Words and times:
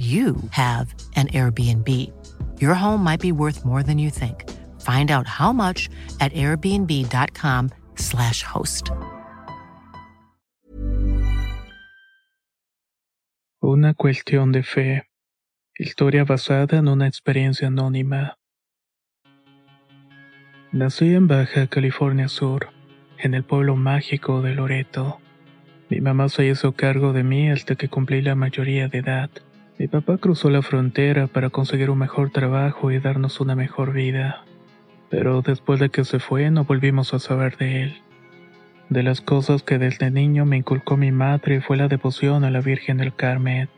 you 0.00 0.36
have 0.50 0.94
an 1.16 1.28
Airbnb. 1.28 1.86
Your 2.58 2.74
home 2.74 3.04
might 3.04 3.20
be 3.20 3.32
worth 3.32 3.66
more 3.66 3.82
than 3.82 3.98
you 3.98 4.08
think. 4.08 4.48
Find 4.80 5.10
out 5.10 5.26
how 5.26 5.52
much 5.52 5.90
at 6.20 6.32
airbnb.com/slash 6.32 8.42
host. 8.42 8.90
Una 13.62 13.92
cuestión 13.92 14.52
de 14.52 14.62
fe. 14.62 15.02
Historia 15.78 16.24
basada 16.24 16.78
en 16.78 16.88
una 16.88 17.06
experiencia 17.06 17.68
anónima. 17.68 18.38
Nací 20.72 21.14
en 21.14 21.26
Baja 21.26 21.66
California 21.66 22.28
Sur, 22.28 22.70
en 23.18 23.34
el 23.34 23.44
pueblo 23.44 23.76
mágico 23.76 24.40
de 24.40 24.54
Loreto. 24.54 25.20
Mi 25.90 26.00
mamá 26.00 26.30
se 26.30 26.46
hizo 26.46 26.72
cargo 26.72 27.12
de 27.12 27.22
mí 27.22 27.50
hasta 27.50 27.74
que 27.74 27.88
cumplí 27.88 28.22
la 28.22 28.34
mayoría 28.34 28.88
de 28.88 28.98
edad. 28.98 29.30
Mi 29.80 29.88
papá 29.88 30.18
cruzó 30.18 30.50
la 30.50 30.60
frontera 30.60 31.26
para 31.26 31.48
conseguir 31.48 31.88
un 31.88 31.96
mejor 31.96 32.28
trabajo 32.28 32.90
y 32.90 32.98
darnos 32.98 33.40
una 33.40 33.54
mejor 33.54 33.94
vida. 33.94 34.44
Pero 35.08 35.40
después 35.40 35.80
de 35.80 35.88
que 35.88 36.04
se 36.04 36.18
fue 36.18 36.50
no 36.50 36.64
volvimos 36.64 37.14
a 37.14 37.18
saber 37.18 37.56
de 37.56 37.84
él. 37.84 38.02
De 38.90 39.02
las 39.02 39.22
cosas 39.22 39.62
que 39.62 39.78
desde 39.78 40.10
niño 40.10 40.44
me 40.44 40.58
inculcó 40.58 40.98
mi 40.98 41.12
madre 41.12 41.62
fue 41.62 41.78
la 41.78 41.88
devoción 41.88 42.44
a 42.44 42.50
la 42.50 42.60
Virgen 42.60 42.98
del 42.98 43.14
Carmen. 43.14 43.70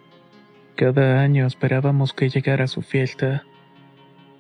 Cada 0.74 1.20
año 1.20 1.46
esperábamos 1.46 2.12
que 2.12 2.30
llegara 2.30 2.66
su 2.66 2.82
fiesta. 2.82 3.44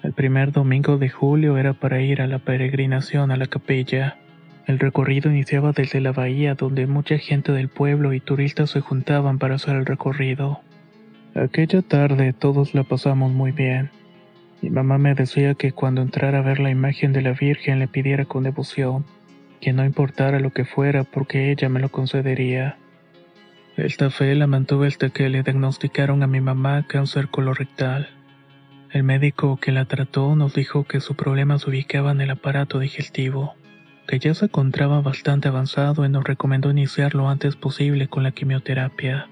El 0.02 0.14
primer 0.14 0.50
domingo 0.50 0.98
de 0.98 1.10
julio 1.10 1.58
era 1.58 1.74
para 1.74 2.00
ir 2.00 2.22
a 2.22 2.26
la 2.26 2.40
peregrinación 2.40 3.30
a 3.30 3.36
la 3.36 3.46
capilla. 3.46 4.18
El 4.66 4.80
recorrido 4.80 5.30
iniciaba 5.30 5.70
desde 5.70 6.00
la 6.00 6.10
bahía 6.10 6.56
donde 6.56 6.88
mucha 6.88 7.18
gente 7.18 7.52
del 7.52 7.68
pueblo 7.68 8.14
y 8.14 8.18
turistas 8.18 8.70
se 8.70 8.80
juntaban 8.80 9.38
para 9.38 9.54
hacer 9.54 9.76
el 9.76 9.86
recorrido. 9.86 10.60
Aquella 11.34 11.80
tarde 11.80 12.34
todos 12.34 12.74
la 12.74 12.82
pasamos 12.82 13.32
muy 13.32 13.52
bien. 13.52 13.90
Mi 14.60 14.68
mamá 14.68 14.98
me 14.98 15.14
decía 15.14 15.54
que 15.54 15.72
cuando 15.72 16.02
entrara 16.02 16.38
a 16.38 16.42
ver 16.42 16.60
la 16.60 16.68
imagen 16.68 17.14
de 17.14 17.22
la 17.22 17.32
Virgen 17.32 17.78
le 17.78 17.88
pidiera 17.88 18.26
con 18.26 18.42
devoción, 18.42 19.06
que 19.60 19.72
no 19.72 19.84
importara 19.84 20.40
lo 20.40 20.50
que 20.50 20.66
fuera 20.66 21.04
porque 21.04 21.50
ella 21.50 21.70
me 21.70 21.80
lo 21.80 21.88
concedería. 21.88 22.76
Esta 23.78 24.10
fe 24.10 24.34
la 24.34 24.46
mantuve 24.46 24.88
hasta 24.88 25.08
que 25.08 25.30
le 25.30 25.42
diagnosticaron 25.42 26.22
a 26.22 26.26
mi 26.26 26.42
mamá 26.42 26.86
cáncer 26.86 27.28
colorectal. 27.28 28.10
El 28.90 29.02
médico 29.04 29.56
que 29.56 29.72
la 29.72 29.86
trató 29.86 30.36
nos 30.36 30.52
dijo 30.54 30.84
que 30.84 31.00
su 31.00 31.14
problema 31.14 31.58
se 31.58 31.70
ubicaba 31.70 32.12
en 32.12 32.20
el 32.20 32.30
aparato 32.30 32.78
digestivo, 32.78 33.54
que 34.06 34.18
ya 34.18 34.34
se 34.34 34.44
encontraba 34.44 35.00
bastante 35.00 35.48
avanzado 35.48 36.04
y 36.04 36.10
nos 36.10 36.24
recomendó 36.24 36.70
iniciar 36.70 37.14
lo 37.14 37.30
antes 37.30 37.56
posible 37.56 38.08
con 38.08 38.22
la 38.22 38.32
quimioterapia. 38.32 39.28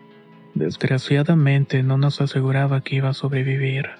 Desgraciadamente 0.54 1.82
no 1.82 1.96
nos 1.96 2.20
aseguraba 2.20 2.80
que 2.80 2.96
iba 2.96 3.10
a 3.10 3.14
sobrevivir. 3.14 3.90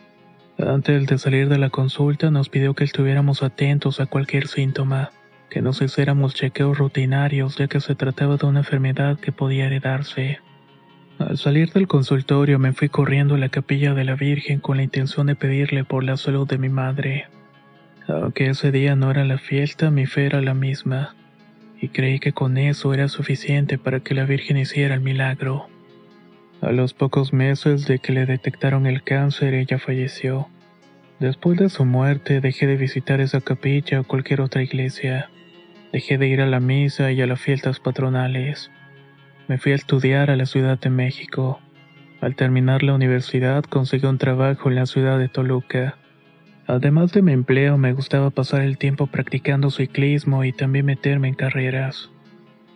Antes 0.59 1.07
de 1.07 1.19
salir 1.19 1.49
de 1.49 1.59
la 1.59 1.71
consulta 1.71 2.31
nos 2.31 2.49
pidió 2.49 2.75
que 2.75 2.85
estuviéramos 2.85 3.43
atentos 3.43 4.01
a 4.01 4.07
cualquier 4.07 4.47
síntoma, 4.47 5.11
que 5.49 5.63
nos 5.63 5.81
hiciéramos 5.81 6.35
chequeos 6.35 6.77
rutinarios 6.79 7.57
ya 7.57 7.67
que 7.67 7.81
se 7.81 7.95
trataba 7.95 8.37
de 8.37 8.47
una 8.47 8.61
enfermedad 8.61 9.19
que 9.19 9.33
podía 9.33 9.67
heredarse. 9.67 10.39
Al 11.19 11.39
salir 11.39 11.73
del 11.73 11.87
consultorio 11.87 12.59
me 12.59 12.73
fui 12.73 12.89
corriendo 12.89 13.35
a 13.35 13.39
la 13.39 13.49
capilla 13.49 13.95
de 13.95 14.05
la 14.05 14.15
Virgen 14.15 14.61
con 14.61 14.77
la 14.77 14.83
intención 14.83 15.27
de 15.27 15.37
pedirle 15.37 15.85
por 15.85 16.05
la 16.05 16.17
salud 16.17 16.49
de 16.49 16.59
mi 16.59 16.69
madre. 16.69 17.29
Aunque 18.09 18.49
ese 18.49 18.73
día 18.73 18.97
no 18.97 19.11
era 19.11 19.25
la 19.25 19.39
fiesta, 19.39 19.91
mi 19.91 20.07
fe 20.07 20.27
era 20.27 20.41
la 20.41 20.55
misma, 20.55 21.15
y 21.81 21.89
creí 21.89 22.21
que 22.21 22.33
con 22.33 22.59
eso 22.59 22.93
era 22.93 23.09
suficiente 23.09 23.79
para 23.79 24.01
que 24.01 24.15
la 24.15 24.25
Virgen 24.25 24.57
hiciera 24.57 24.95
el 24.95 25.01
milagro. 25.01 25.69
A 26.63 26.73
los 26.73 26.93
pocos 26.93 27.33
meses 27.33 27.87
de 27.87 28.01
que 28.01 28.13
le 28.13 28.27
detectaron 28.27 28.87
el 28.87 29.03
cáncer, 29.03 29.55
ella 29.55 29.79
falleció. 29.79 30.49
Después 31.19 31.59
de 31.59 31.71
su 31.71 31.87
muerte, 31.87 32.43
dejé 32.43 32.67
de 32.67 32.77
visitar 32.77 33.23
esa 33.23 33.41
capilla 33.41 34.01
o 34.01 34.05
cualquier 34.05 34.43
otra 34.43 34.63
iglesia. 34.63 35.31
Dejé 35.91 36.19
de 36.19 36.29
ir 36.29 36.43
a 36.43 36.47
la 36.47 36.61
misa 36.61 37.13
y 37.13 37.23
a 37.23 37.27
las 37.27 37.41
fiestas 37.41 37.81
patronales. 37.81 38.71
Me 39.49 39.57
fui 39.57 39.73
a 39.73 39.75
estudiar 39.75 40.31
a 40.31 40.37
la 40.37 40.45
Ciudad 40.45 40.79
de 40.79 40.91
México. 40.91 41.61
Al 42.21 42.37
terminar 42.37 42.83
la 42.83 42.95
universidad 42.95 43.65
conseguí 43.65 44.07
un 44.07 44.19
trabajo 44.19 44.69
en 44.69 44.75
la 44.75 44.85
ciudad 44.85 45.19
de 45.19 45.29
Toluca. 45.29 45.97
Además 46.67 47.13
de 47.13 47.23
mi 47.23 47.33
empleo, 47.33 47.79
me 47.79 47.95
gustaba 47.95 48.29
pasar 48.29 48.61
el 48.61 48.77
tiempo 48.77 49.07
practicando 49.07 49.71
ciclismo 49.71 50.45
y 50.45 50.53
también 50.53 50.85
meterme 50.85 51.29
en 51.29 51.35
carreras. 51.35 52.11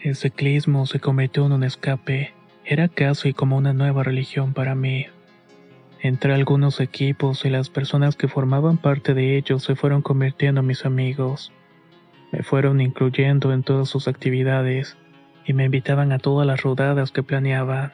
El 0.00 0.16
ciclismo 0.16 0.86
se 0.86 1.00
convirtió 1.00 1.44
en 1.44 1.52
un 1.52 1.64
escape 1.64 2.32
era 2.64 2.88
casi 2.88 3.32
como 3.32 3.56
una 3.56 3.72
nueva 3.72 4.02
religión 4.02 4.54
para 4.54 4.74
mí. 4.74 5.06
Entre 6.00 6.34
algunos 6.34 6.80
equipos 6.80 7.44
y 7.44 7.50
las 7.50 7.70
personas 7.70 8.16
que 8.16 8.28
formaban 8.28 8.78
parte 8.78 9.14
de 9.14 9.36
ellos 9.36 9.62
se 9.62 9.74
fueron 9.74 10.02
convirtiendo 10.02 10.60
en 10.60 10.66
mis 10.66 10.84
amigos. 10.84 11.52
Me 12.32 12.42
fueron 12.42 12.80
incluyendo 12.80 13.52
en 13.52 13.62
todas 13.62 13.88
sus 13.88 14.08
actividades 14.08 14.96
y 15.46 15.52
me 15.52 15.64
invitaban 15.64 16.12
a 16.12 16.18
todas 16.18 16.46
las 16.46 16.62
rodadas 16.62 17.10
que 17.10 17.22
planeaban. 17.22 17.92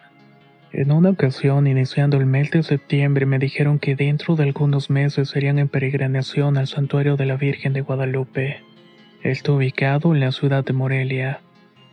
En 0.73 0.93
una 0.93 1.11
ocasión, 1.11 1.67
iniciando 1.67 2.17
el 2.17 2.27
mes 2.27 2.53
de 2.53 2.63
septiembre, 2.63 3.27
me 3.27 3.41
dijeron 3.41 3.81
que 3.81 3.97
dentro 3.97 4.37
de 4.37 4.45
algunos 4.45 4.89
meses 4.89 5.29
serían 5.29 5.59
en 5.59 5.69
peregrinación 5.69 6.57
al 6.57 6.69
santuario 6.69 7.17
de 7.17 7.27
la 7.27 7.37
Virgen 7.37 7.73
de 7.73 7.81
Guadalupe. 7.81 8.63
Está 9.23 9.53
ubicado 9.53 10.15
en 10.15 10.21
la 10.21 10.31
ciudad 10.31 10.65
de 10.65 10.73
Morelia. 10.73 11.41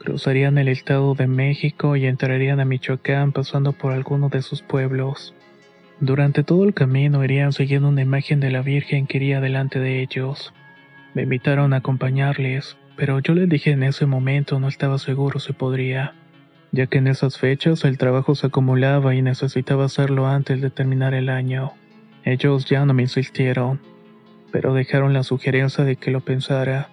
Cruzarían 0.08 0.58
el 0.58 0.70
estado 0.70 1.16
de 1.16 1.28
México 1.28 1.98
y 1.98 2.06
entrarían 2.06 2.62
a 2.62 2.66
Michoacán 2.66 3.34
pasando 3.34 3.74
por 3.74 3.92
alguno 3.92 4.30
de 4.30 4.42
sus 4.42 4.62
pueblos. 4.62 5.36
Durante 6.00 6.46
todo 6.46 6.64
el 6.64 6.74
camino 6.74 7.26
irían 7.26 7.52
siguiendo 7.52 7.90
una 7.90 8.04
imagen 8.04 8.40
de 8.40 8.50
la 8.50 8.62
Virgen 8.62 9.06
que 9.06 9.18
iría 9.18 9.42
delante 9.42 9.82
de 9.82 10.02
ellos. 10.02 10.54
Me 11.14 11.24
invitaron 11.24 11.74
a 11.74 11.78
acompañarles, 11.78 12.78
pero 12.96 13.20
yo 13.20 13.34
les 13.34 13.50
dije 13.50 13.72
en 13.72 13.84
ese 13.84 14.06
momento 14.06 14.62
no 14.62 14.70
estaba 14.70 14.98
seguro 14.98 15.42
si 15.42 15.52
podría, 15.52 16.16
ya 16.72 16.88
que 16.88 17.00
en 17.00 17.08
esas 17.08 17.38
fechas 17.38 17.84
el 17.84 17.98
trabajo 17.98 18.34
se 18.34 18.48
acumulaba 18.48 19.14
y 19.14 19.22
necesitaba 19.22 19.84
hacerlo 19.84 20.26
antes 20.26 20.62
de 20.62 20.70
terminar 20.70 21.16
el 21.16 21.28
año. 21.28 21.74
Ellos 22.24 22.64
ya 22.64 22.86
no 22.86 22.94
me 22.94 23.02
insistieron, 23.02 23.82
pero 24.54 24.74
dejaron 24.74 25.12
la 25.12 25.24
sugerencia 25.24 25.84
de 25.84 25.98
que 25.98 26.12
lo 26.12 26.22
pensara. 26.22 26.92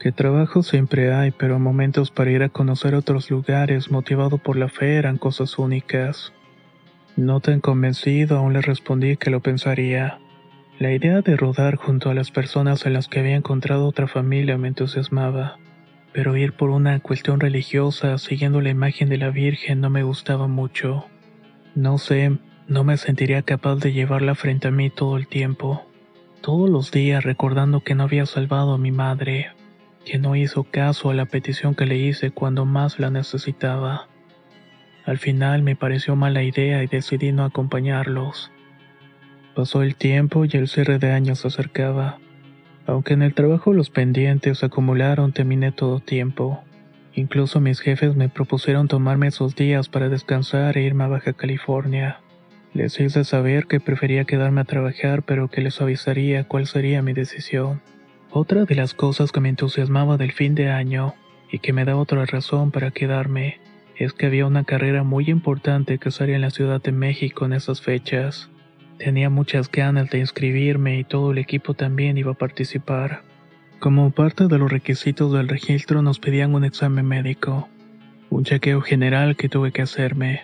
Que 0.00 0.12
trabajo 0.12 0.62
siempre 0.62 1.12
hay, 1.12 1.30
pero 1.30 1.58
momentos 1.58 2.10
para 2.10 2.30
ir 2.30 2.42
a 2.42 2.48
conocer 2.48 2.94
otros 2.94 3.30
lugares 3.30 3.90
motivado 3.90 4.38
por 4.38 4.56
la 4.56 4.70
fe 4.70 4.96
eran 4.96 5.18
cosas 5.18 5.58
únicas. 5.58 6.32
No 7.16 7.40
tan 7.40 7.60
convencido 7.60 8.38
aún 8.38 8.54
le 8.54 8.62
respondí 8.62 9.18
que 9.18 9.28
lo 9.28 9.40
pensaría. 9.40 10.18
La 10.78 10.90
idea 10.90 11.20
de 11.20 11.36
rodar 11.36 11.76
junto 11.76 12.08
a 12.08 12.14
las 12.14 12.30
personas 12.30 12.86
en 12.86 12.94
las 12.94 13.08
que 13.08 13.20
había 13.20 13.36
encontrado 13.36 13.86
otra 13.86 14.06
familia 14.06 14.56
me 14.56 14.68
entusiasmaba, 14.68 15.58
pero 16.14 16.34
ir 16.34 16.54
por 16.54 16.70
una 16.70 16.98
cuestión 17.00 17.38
religiosa 17.38 18.16
siguiendo 18.16 18.62
la 18.62 18.70
imagen 18.70 19.10
de 19.10 19.18
la 19.18 19.28
Virgen 19.28 19.82
no 19.82 19.90
me 19.90 20.02
gustaba 20.02 20.48
mucho. 20.48 21.08
No 21.74 21.98
sé, 21.98 22.38
no 22.68 22.84
me 22.84 22.96
sentiría 22.96 23.42
capaz 23.42 23.76
de 23.76 23.92
llevarla 23.92 24.34
frente 24.34 24.68
a 24.68 24.70
mí 24.70 24.88
todo 24.88 25.18
el 25.18 25.26
tiempo, 25.26 25.84
todos 26.40 26.70
los 26.70 26.90
días 26.90 27.22
recordando 27.22 27.80
que 27.80 27.94
no 27.94 28.04
había 28.04 28.24
salvado 28.24 28.72
a 28.72 28.78
mi 28.78 28.92
madre 28.92 29.50
que 30.04 30.18
no 30.18 30.36
hizo 30.36 30.64
caso 30.64 31.10
a 31.10 31.14
la 31.14 31.26
petición 31.26 31.74
que 31.74 31.86
le 31.86 31.96
hice 31.96 32.30
cuando 32.30 32.64
más 32.64 32.98
la 32.98 33.10
necesitaba. 33.10 34.08
Al 35.04 35.18
final 35.18 35.62
me 35.62 35.76
pareció 35.76 36.16
mala 36.16 36.42
idea 36.42 36.82
y 36.82 36.86
decidí 36.86 37.32
no 37.32 37.44
acompañarlos. 37.44 38.50
Pasó 39.54 39.82
el 39.82 39.96
tiempo 39.96 40.44
y 40.44 40.50
el 40.52 40.68
cierre 40.68 40.98
de 40.98 41.12
año 41.12 41.34
se 41.34 41.48
acercaba. 41.48 42.18
Aunque 42.86 43.14
en 43.14 43.22
el 43.22 43.34
trabajo 43.34 43.72
los 43.72 43.90
pendientes 43.90 44.58
se 44.58 44.66
acumularon, 44.66 45.32
terminé 45.32 45.72
todo 45.72 46.00
tiempo. 46.00 46.62
Incluso 47.14 47.60
mis 47.60 47.80
jefes 47.80 48.14
me 48.14 48.28
propusieron 48.28 48.88
tomarme 48.88 49.26
esos 49.28 49.56
días 49.56 49.88
para 49.88 50.08
descansar 50.08 50.76
e 50.78 50.82
irme 50.82 51.04
a 51.04 51.08
Baja 51.08 51.32
California. 51.32 52.20
Les 52.72 53.00
hice 53.00 53.24
saber 53.24 53.66
que 53.66 53.80
prefería 53.80 54.24
quedarme 54.24 54.60
a 54.60 54.64
trabajar, 54.64 55.24
pero 55.24 55.48
que 55.48 55.60
les 55.60 55.80
avisaría 55.80 56.44
cuál 56.44 56.66
sería 56.66 57.02
mi 57.02 57.12
decisión. 57.12 57.82
Otra 58.32 58.64
de 58.64 58.76
las 58.76 58.94
cosas 58.94 59.32
que 59.32 59.40
me 59.40 59.48
entusiasmaba 59.48 60.16
del 60.16 60.30
fin 60.30 60.54
de 60.54 60.70
año 60.70 61.14
y 61.50 61.58
que 61.58 61.72
me 61.72 61.84
da 61.84 61.96
otra 61.96 62.26
razón 62.26 62.70
para 62.70 62.92
quedarme 62.92 63.58
es 63.96 64.12
que 64.12 64.26
había 64.26 64.46
una 64.46 64.62
carrera 64.62 65.02
muy 65.02 65.28
importante 65.28 65.98
que 65.98 66.12
salía 66.12 66.36
en 66.36 66.42
la 66.42 66.50
Ciudad 66.50 66.80
de 66.80 66.92
México 66.92 67.44
en 67.44 67.54
esas 67.54 67.80
fechas. 67.80 68.48
Tenía 68.98 69.30
muchas 69.30 69.68
ganas 69.68 70.10
de 70.10 70.20
inscribirme 70.20 71.00
y 71.00 71.04
todo 71.04 71.32
el 71.32 71.38
equipo 71.38 71.74
también 71.74 72.18
iba 72.18 72.30
a 72.30 72.38
participar. 72.38 73.22
Como 73.80 74.12
parte 74.12 74.46
de 74.46 74.58
los 74.58 74.70
requisitos 74.70 75.32
del 75.32 75.48
registro 75.48 76.00
nos 76.00 76.20
pedían 76.20 76.54
un 76.54 76.64
examen 76.64 77.06
médico, 77.06 77.68
un 78.30 78.44
chequeo 78.44 78.80
general 78.80 79.34
que 79.34 79.48
tuve 79.48 79.72
que 79.72 79.82
hacerme. 79.82 80.42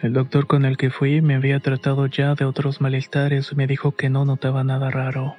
El 0.00 0.12
doctor 0.12 0.46
con 0.46 0.64
el 0.64 0.76
que 0.76 0.90
fui 0.90 1.22
me 1.22 1.34
había 1.34 1.58
tratado 1.58 2.06
ya 2.06 2.36
de 2.36 2.44
otros 2.44 2.80
malestares 2.80 3.50
y 3.50 3.56
me 3.56 3.66
dijo 3.66 3.96
que 3.96 4.10
no 4.10 4.24
notaba 4.24 4.62
nada 4.62 4.90
raro, 4.90 5.34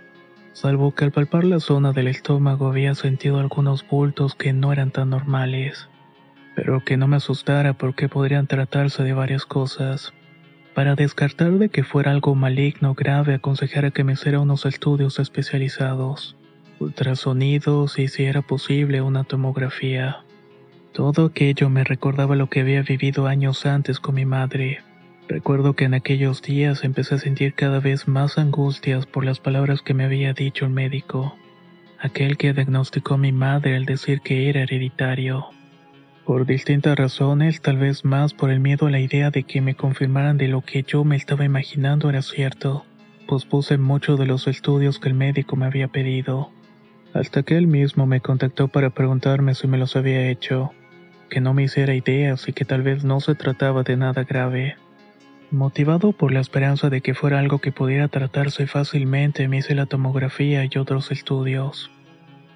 salvo 0.59 0.95
que 0.95 1.05
al 1.05 1.11
palpar 1.11 1.43
la 1.43 1.59
zona 1.59 1.91
del 1.93 2.07
estómago 2.07 2.65
había 2.65 2.95
sentido 2.95 3.39
algunos 3.39 3.87
bultos 3.87 4.33
que 4.33 4.53
no 4.53 4.73
eran 4.73 4.89
tan 4.89 5.11
normales, 5.11 5.87
pero 6.55 6.83
que 6.83 6.97
no 6.97 7.07
me 7.07 7.17
asustara 7.17 7.73
porque 7.73 8.09
podrían 8.09 8.47
tratarse 8.47 9.03
de 9.03 9.13
varias 9.13 9.45
cosas. 9.45 10.13
Para 10.73 10.95
descartar 10.95 11.51
de 11.59 11.69
que 11.69 11.83
fuera 11.83 12.09
algo 12.09 12.33
maligno 12.33 12.95
grave, 12.95 13.35
aconsejara 13.35 13.91
que 13.91 14.03
me 14.03 14.13
hiciera 14.13 14.39
unos 14.39 14.65
estudios 14.65 15.19
especializados, 15.19 16.35
ultrasonidos 16.79 17.99
y 17.99 18.07
si 18.07 18.23
era 18.23 18.41
posible 18.41 19.03
una 19.03 19.25
tomografía. 19.25 20.23
Todo 20.91 21.27
aquello 21.27 21.69
me 21.69 21.83
recordaba 21.83 22.35
lo 22.35 22.49
que 22.49 22.61
había 22.61 22.81
vivido 22.81 23.27
años 23.27 23.67
antes 23.67 23.99
con 23.99 24.15
mi 24.15 24.25
madre. 24.25 24.86
Recuerdo 25.27 25.73
que 25.73 25.85
en 25.85 25.93
aquellos 25.93 26.41
días 26.41 26.83
empecé 26.83 27.15
a 27.15 27.17
sentir 27.17 27.53
cada 27.53 27.79
vez 27.79 28.07
más 28.07 28.37
angustias 28.37 29.05
por 29.05 29.25
las 29.25 29.39
palabras 29.39 29.81
que 29.81 29.93
me 29.93 30.05
había 30.05 30.33
dicho 30.33 30.65
el 30.65 30.71
médico, 30.71 31.35
aquel 31.99 32.37
que 32.37 32.53
diagnosticó 32.53 33.15
a 33.15 33.17
mi 33.17 33.33
madre 33.33 33.75
al 33.75 33.85
decir 33.85 34.21
que 34.21 34.49
era 34.49 34.61
hereditario. 34.61 35.47
Por 36.25 36.45
distintas 36.45 36.97
razones, 36.97 37.61
tal 37.61 37.77
vez 37.77 38.05
más 38.05 38.33
por 38.33 38.51
el 38.51 38.59
miedo 38.59 38.87
a 38.87 38.91
la 38.91 38.99
idea 38.99 39.29
de 39.29 39.43
que 39.43 39.61
me 39.61 39.75
confirmaran 39.75 40.37
de 40.37 40.47
lo 40.47 40.61
que 40.61 40.83
yo 40.83 41.03
me 41.03 41.15
estaba 41.17 41.43
imaginando 41.43 42.09
era 42.09 42.21
cierto, 42.21 42.85
pospuse 43.27 43.77
muchos 43.77 44.17
de 44.17 44.27
los 44.27 44.47
estudios 44.47 44.99
que 44.99 45.09
el 45.09 45.15
médico 45.15 45.57
me 45.57 45.65
había 45.65 45.89
pedido, 45.89 46.51
hasta 47.13 47.43
que 47.43 47.57
él 47.57 47.67
mismo 47.67 48.05
me 48.05 48.21
contactó 48.21 48.69
para 48.69 48.91
preguntarme 48.91 49.55
si 49.55 49.67
me 49.67 49.77
los 49.77 49.95
había 49.95 50.29
hecho 50.29 50.71
que 51.29 51.41
no 51.41 51.53
me 51.53 51.63
hiciera 51.63 51.93
ideas 51.93 52.47
y 52.47 52.53
que 52.53 52.65
tal 52.65 52.81
vez 52.81 53.03
no 53.03 53.19
se 53.19 53.35
trataba 53.35 53.83
de 53.83 53.97
nada 53.97 54.23
grave. 54.23 54.77
Motivado 55.51 56.11
por 56.11 56.33
la 56.33 56.41
esperanza 56.41 56.89
de 56.89 56.99
que 56.99 57.13
fuera 57.13 57.39
algo 57.39 57.59
que 57.59 57.71
pudiera 57.71 58.09
tratarse 58.09 58.67
fácilmente, 58.67 59.47
me 59.47 59.59
hice 59.59 59.75
la 59.75 59.85
tomografía 59.85 60.65
y 60.65 60.77
otros 60.77 61.09
estudios. 61.09 61.89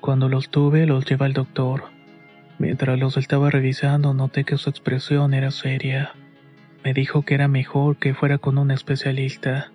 Cuando 0.01 0.27
los 0.27 0.49
tuve, 0.49 0.85
los 0.85 1.05
llevé 1.05 1.25
al 1.25 1.33
doctor. 1.33 1.85
Mientras 2.59 2.99
los 2.99 3.15
estaba 3.15 3.49
revisando, 3.49 4.13
noté 4.13 4.43
que 4.43 4.57
su 4.57 4.69
expresión 4.69 5.33
era 5.33 5.51
seria. 5.51 6.11
Me 6.83 6.93
dijo 6.93 7.21
que 7.21 7.35
era 7.35 7.47
mejor 7.47 7.95
que 7.95 8.13
fuera 8.13 8.39
con 8.39 8.57
un 8.57 8.71
especialista. 8.71 9.71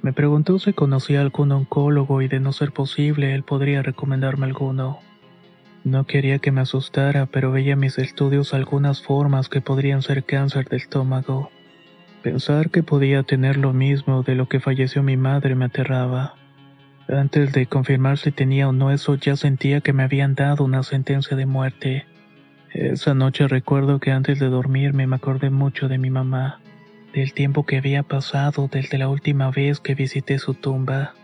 Me 0.00 0.14
preguntó 0.14 0.58
si 0.58 0.72
conocía 0.72 1.20
algún 1.20 1.52
oncólogo 1.52 2.22
y 2.22 2.28
de 2.28 2.40
no 2.40 2.52
ser 2.52 2.72
posible, 2.72 3.34
él 3.34 3.42
podría 3.42 3.82
recomendarme 3.82 4.46
alguno. 4.46 5.00
No 5.84 6.06
quería 6.06 6.38
que 6.38 6.52
me 6.52 6.62
asustara, 6.62 7.26
pero 7.26 7.52
veía 7.52 7.76
mis 7.76 7.98
estudios 7.98 8.54
algunas 8.54 9.02
formas 9.02 9.50
que 9.50 9.60
podrían 9.60 10.00
ser 10.00 10.24
cáncer 10.24 10.70
de 10.70 10.78
estómago. 10.78 11.50
Pensar 12.26 12.70
que 12.70 12.82
podía 12.82 13.22
tener 13.22 13.56
lo 13.56 13.72
mismo 13.72 14.24
de 14.24 14.34
lo 14.34 14.48
que 14.48 14.58
falleció 14.58 15.00
mi 15.00 15.16
madre 15.16 15.54
me 15.54 15.66
aterraba. 15.66 16.34
Antes 17.08 17.52
de 17.52 17.66
confirmar 17.66 18.18
si 18.18 18.32
tenía 18.32 18.68
o 18.68 18.72
no 18.72 18.90
eso, 18.90 19.14
ya 19.14 19.36
sentía 19.36 19.80
que 19.80 19.92
me 19.92 20.02
habían 20.02 20.34
dado 20.34 20.64
una 20.64 20.82
sentencia 20.82 21.36
de 21.36 21.46
muerte. 21.46 22.04
Esa 22.72 23.14
noche 23.14 23.46
recuerdo 23.46 24.00
que 24.00 24.10
antes 24.10 24.40
de 24.40 24.48
dormirme 24.48 25.06
me 25.06 25.14
acordé 25.14 25.50
mucho 25.50 25.86
de 25.86 25.98
mi 25.98 26.10
mamá, 26.10 26.58
del 27.14 27.32
tiempo 27.32 27.64
que 27.64 27.76
había 27.76 28.02
pasado 28.02 28.68
desde 28.72 28.98
la 28.98 29.08
última 29.08 29.52
vez 29.52 29.78
que 29.78 29.94
visité 29.94 30.40
su 30.40 30.54
tumba, 30.54 31.14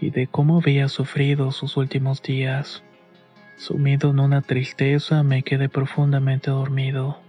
y 0.00 0.08
de 0.08 0.26
cómo 0.26 0.56
había 0.56 0.88
sufrido 0.88 1.52
sus 1.52 1.76
últimos 1.76 2.22
días. 2.22 2.82
Sumido 3.58 4.08
en 4.08 4.20
una 4.20 4.40
tristeza, 4.40 5.22
me 5.22 5.42
quedé 5.42 5.68
profundamente 5.68 6.50
dormido. 6.50 7.20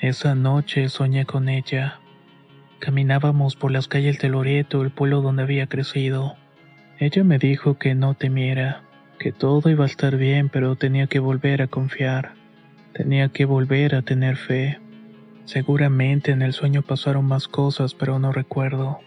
Esa 0.00 0.36
noche 0.36 0.88
soñé 0.88 1.26
con 1.26 1.48
ella. 1.48 1.98
Caminábamos 2.78 3.56
por 3.56 3.70
las 3.70 3.88
calles 3.88 4.18
de 4.18 4.28
Loreto, 4.28 4.82
el 4.82 4.90
pueblo 4.90 5.22
donde 5.22 5.42
había 5.42 5.66
crecido. 5.66 6.36
Ella 6.98 7.24
me 7.24 7.38
dijo 7.38 7.78
que 7.78 7.94
no 7.94 8.14
temiera, 8.14 8.82
que 9.18 9.32
todo 9.32 9.70
iba 9.70 9.84
a 9.84 9.88
estar 9.88 10.16
bien, 10.16 10.50
pero 10.50 10.76
tenía 10.76 11.06
que 11.06 11.18
volver 11.18 11.62
a 11.62 11.68
confiar. 11.68 12.34
Tenía 12.92 13.28
que 13.28 13.44
volver 13.44 13.94
a 13.94 14.02
tener 14.02 14.36
fe. 14.36 14.78
Seguramente 15.46 16.32
en 16.32 16.42
el 16.42 16.52
sueño 16.52 16.82
pasaron 16.82 17.24
más 17.24 17.48
cosas, 17.48 17.94
pero 17.94 18.18
no 18.18 18.32
recuerdo. 18.32 19.00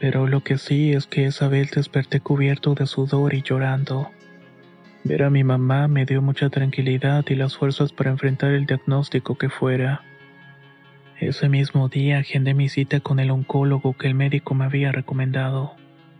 Pero 0.00 0.26
lo 0.26 0.42
que 0.42 0.58
sí 0.58 0.92
es 0.92 1.06
que 1.06 1.26
esa 1.26 1.48
vez 1.48 1.70
desperté 1.72 2.20
cubierto 2.20 2.74
de 2.74 2.86
sudor 2.86 3.34
y 3.34 3.42
llorando. 3.42 4.10
Ver 5.04 5.22
a 5.22 5.30
mi 5.30 5.44
mamá 5.44 5.88
me 5.88 6.06
dio 6.06 6.22
mucha 6.22 6.48
tranquilidad 6.48 7.24
y 7.28 7.34
las 7.34 7.56
fuerzas 7.56 7.92
para 7.92 8.10
enfrentar 8.10 8.52
el 8.52 8.66
diagnóstico 8.66 9.36
que 9.36 9.50
fuera. 9.50 10.02
Ese 11.20 11.48
mismo 11.48 11.88
día 11.88 12.18
agendé 12.18 12.54
mi 12.54 12.68
cita 12.68 12.98
con 12.98 13.20
el 13.20 13.30
oncólogo 13.30 13.94
que 13.94 14.08
el 14.08 14.14
médico 14.14 14.54
me 14.54 14.64
había 14.64 14.90
recomendado. 14.90 15.74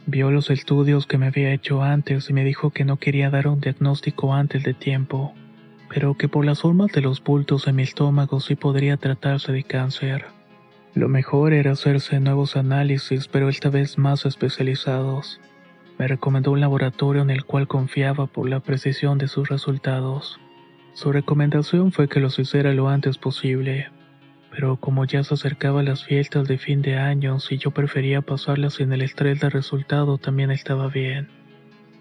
Vio 0.07 0.31
los 0.31 0.51
estudios 0.51 1.07
que 1.07 1.19
me 1.19 1.27
había 1.27 1.53
hecho 1.53 1.83
antes 1.83 2.31
y 2.31 2.33
me 2.33 2.45
dijo 2.45 2.71
que 2.71 2.85
no 2.85 2.99
quería 2.99 3.29
dar 3.29 3.49
un 3.49 3.61
diagnóstico 3.61 4.35
antes 4.35 4.63
de 4.63 4.73
tiempo, 4.73 5.35
pero 5.89 6.15
que 6.15 6.29
por 6.29 6.45
las 6.45 6.61
formas 6.61 6.93
de 6.93 7.01
los 7.01 7.23
bultos 7.23 7.67
en 7.67 7.77
mi 7.77 7.83
estómago 7.83 8.39
sí 8.39 8.55
podría 8.55 8.97
tratarse 8.97 9.51
de 9.51 9.65
cáncer. 9.65 10.27
Lo 10.95 11.09
mejor 11.09 11.55
era 11.55 11.73
hacerse 11.73 12.21
nuevos 12.21 12.57
análisis, 12.57 13.27
pero 13.27 13.49
esta 13.49 13.71
vez 13.71 13.99
más 13.99 14.25
especializados. 14.27 15.41
Me 15.99 16.07
recomendó 16.07 16.53
un 16.53 16.61
laboratorio 16.61 17.23
en 17.23 17.31
el 17.31 17.45
cual 17.45 17.67
confiaba 17.67 18.27
por 18.27 18.49
la 18.49 18.61
precisión 18.61 19.19
de 19.19 19.27
sus 19.27 19.49
resultados. 19.49 20.39
Su 20.93 21.11
recomendación 21.11 21.91
fue 21.91 22.09
que 22.09 22.21
los 22.21 22.39
hiciera 22.39 22.73
lo 22.73 22.89
antes 22.89 23.19
posible, 23.19 23.89
pero 24.55 24.77
como 24.77 25.05
ya 25.05 25.25
se 25.25 25.35
acercaban 25.35 25.87
las 25.87 26.05
fiestas 26.05 26.47
de 26.47 26.59
fin 26.59 26.81
de 26.81 26.97
año 26.97 27.39
y 27.51 27.59
yo 27.59 27.73
prefería 27.73 28.23
pasarlas 28.23 28.75
sin 28.75 28.93
el 28.93 29.03
estrés 29.03 29.41
del 29.41 29.51
resultado 29.51 30.17
también 30.17 30.53
estaba 30.53 30.87
bien. 30.87 31.29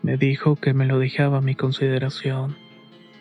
Me 0.03 0.17
dijo 0.17 0.55
que 0.57 0.73
me 0.75 0.85
lo 0.85 0.99
dejaba 0.99 1.39
a 1.39 1.41
mi 1.41 1.55
consideración. 1.55 2.55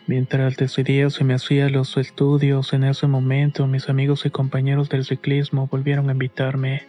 Mientras 0.05 0.55
decidía 0.57 1.09
si 1.09 1.23
me 1.23 1.33
hacía 1.33 1.69
los 1.69 1.97
estudios, 1.97 2.73
en 2.73 2.83
ese 2.83 3.07
momento 3.07 3.65
mis 3.65 3.89
amigos 3.89 4.25
y 4.27 4.29
compañeros 4.29 4.89
del 4.89 5.03
ciclismo 5.03 5.67
volvieron 5.67 6.09
a 6.09 6.11
invitarme. 6.11 6.83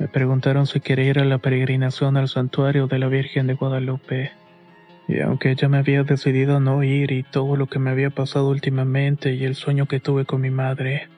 Me 0.00 0.08
preguntaron 0.08 0.66
si 0.66 0.80
quería 0.80 1.10
ir 1.10 1.18
a 1.20 1.24
la 1.24 1.38
peregrinación 1.38 2.16
al 2.16 2.28
santuario 2.28 2.88
de 2.88 2.98
la 2.98 3.06
Virgen 3.06 3.46
de 3.46 3.54
Guadalupe. 3.54 4.32
Y 5.06 5.20
aunque 5.20 5.52
ella 5.52 5.68
me 5.68 5.78
había 5.78 6.02
decidido 6.02 6.58
no 6.58 6.82
ir 6.82 7.12
y 7.12 7.22
todo 7.22 7.54
lo 7.54 7.66
que 7.68 7.78
me 7.78 7.90
había 7.90 8.10
pasado 8.10 8.48
últimamente 8.48 9.34
y 9.34 9.44
el 9.44 9.54
sueño 9.54 9.86
que 9.86 10.00
tuve 10.00 10.24
con 10.24 10.40
mi 10.40 10.50
madre, 10.50 11.08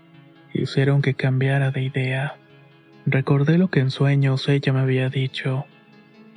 hicieron 0.52 1.02
que 1.02 1.14
cambiara 1.14 1.70
de 1.70 1.82
idea. 1.82 2.36
Recordé 3.06 3.58
lo 3.58 3.68
que 3.68 3.80
en 3.80 3.90
sueños 3.90 4.48
ella 4.48 4.72
me 4.72 4.80
había 4.80 5.08
dicho, 5.08 5.66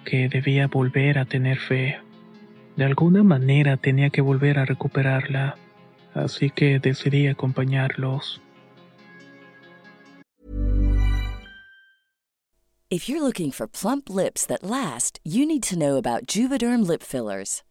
que 0.05 0.29
debía 0.29 0.67
volver 0.67 1.17
a 1.17 1.25
tener 1.25 1.57
fe. 1.57 1.99
De 2.75 2.85
alguna 2.85 3.23
manera 3.23 3.77
tenía 3.77 4.09
que 4.09 4.21
volver 4.21 4.57
a 4.59 4.65
recuperarla, 4.65 5.57
así 6.13 6.49
que 6.49 6.79
decidí 6.79 7.27
acompañarlos. 7.27 8.41
If 12.89 13.07
you're 13.07 13.21
looking 13.21 13.51
for 13.51 13.67
plump 13.67 14.09
lips 14.09 14.45
that 14.47 14.63
last, 14.63 15.21
you 15.23 15.45
need 15.45 15.63
to 15.63 15.79
know 15.79 15.95
about 15.95 16.27
Juvederm 16.27 16.85
lip 16.85 17.01
fillers. 17.01 17.63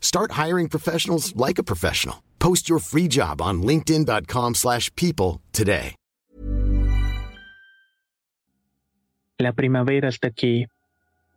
Start 0.00 0.32
hiring 0.32 0.68
professionals 0.68 1.34
like 1.36 1.58
a 1.58 1.62
professional. 1.62 2.16
Post 2.40 2.68
your 2.68 2.80
free 2.80 3.08
job 3.08 3.40
on 3.40 3.62
linkedin.com/people 3.62 5.40
today. 5.52 5.94
La 9.38 9.52
primavera 9.54 10.08
está 10.08 10.28
aquí. 10.28 10.66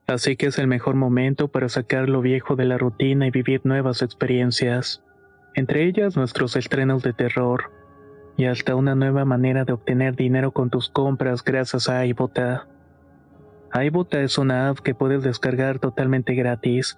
Así 0.07 0.35
que 0.35 0.47
es 0.47 0.59
el 0.59 0.67
mejor 0.67 0.95
momento 0.95 1.47
para 1.47 1.69
sacar 1.69 2.09
lo 2.09 2.21
viejo 2.21 2.57
de 2.57 2.65
la 2.65 2.77
rutina 2.77 3.27
y 3.27 3.31
vivir 3.31 3.61
nuevas 3.63 4.01
experiencias. 4.01 5.01
Entre 5.55 5.87
ellas 5.87 6.17
nuestros 6.17 6.57
estrenos 6.57 7.03
de 7.03 7.13
terror 7.13 7.71
y 8.35 8.45
hasta 8.45 8.75
una 8.75 8.95
nueva 8.95 9.23
manera 9.23 9.63
de 9.63 9.71
obtener 9.71 10.15
dinero 10.15 10.51
con 10.51 10.69
tus 10.69 10.89
compras 10.89 11.43
gracias 11.43 11.87
a 11.87 12.05
iBota. 12.05 12.67
iBota 13.73 14.21
es 14.21 14.37
una 14.37 14.69
app 14.69 14.79
que 14.79 14.93
puedes 14.93 15.23
descargar 15.23 15.79
totalmente 15.79 16.33
gratis 16.33 16.97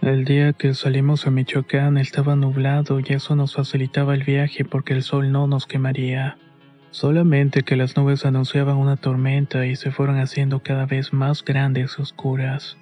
El 0.00 0.24
día 0.24 0.52
que 0.52 0.74
salimos 0.74 1.26
a 1.26 1.32
Michoacán 1.32 1.98
estaba 1.98 2.36
nublado 2.36 3.00
y 3.00 3.04
eso 3.08 3.34
nos 3.34 3.54
facilitaba 3.54 4.14
el 4.14 4.22
viaje 4.22 4.64
porque 4.64 4.92
el 4.92 5.02
sol 5.02 5.32
no 5.32 5.48
nos 5.48 5.66
quemaría. 5.66 6.38
Solamente 6.92 7.64
que 7.64 7.74
las 7.74 7.96
nubes 7.96 8.24
anunciaban 8.24 8.76
una 8.76 8.96
tormenta 8.96 9.66
y 9.66 9.74
se 9.74 9.90
fueron 9.90 10.20
haciendo 10.20 10.60
cada 10.60 10.86
vez 10.86 11.12
más 11.12 11.44
grandes 11.44 11.96
y 11.98 12.02
oscuras. 12.02 12.76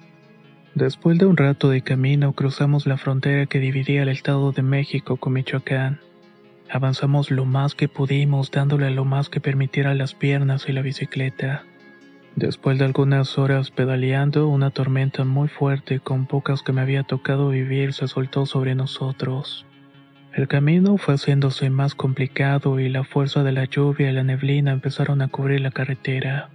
Después 0.75 1.17
de 1.17 1.25
un 1.25 1.37
rato 1.37 1.69
de 1.69 1.81
camino 1.81 2.33
cruzamos 2.33 2.85
la 2.85 2.97
frontera 2.97 3.47
que 3.47 3.59
dividía 3.59 4.03
el 4.03 4.09
Estado 4.09 4.51
de 4.51 4.61
México 4.61 5.17
con 5.17 5.33
Michoacán. 5.33 5.99
Avanzamos 6.69 7.31
lo 7.31 7.45
más 7.45 7.73
que 7.73 7.87
pudimos 7.87 8.51
dándole 8.51 8.91
lo 8.91 9.05
más 9.05 9.29
que 9.29 9.41
permitiera 9.41 9.95
las 9.95 10.13
piernas 10.13 10.69
y 10.69 10.71
la 10.71 10.83
bicicleta. 10.83 11.63
Después 12.37 12.77
de 12.77 12.85
algunas 12.85 13.39
horas 13.39 13.71
pedaleando, 13.71 14.47
una 14.47 14.69
tormenta 14.69 15.23
muy 15.23 15.47
fuerte 15.47 15.99
con 15.99 16.27
pocas 16.27 16.61
que 16.61 16.71
me 16.71 16.81
había 16.81 17.01
tocado 17.01 17.49
vivir 17.49 17.93
se 17.93 18.07
soltó 18.07 18.45
sobre 18.45 18.75
nosotros. 18.75 19.65
El 20.35 20.47
camino 20.47 20.97
fue 20.97 21.15
haciéndose 21.15 21.71
más 21.71 21.95
complicado 21.95 22.79
y 22.79 22.89
la 22.89 23.03
fuerza 23.03 23.41
de 23.41 23.53
la 23.53 23.65
lluvia 23.65 24.11
y 24.11 24.13
la 24.13 24.21
neblina 24.21 24.71
empezaron 24.71 25.23
a 25.23 25.29
cubrir 25.29 25.61
la 25.61 25.71
carretera. 25.71 26.51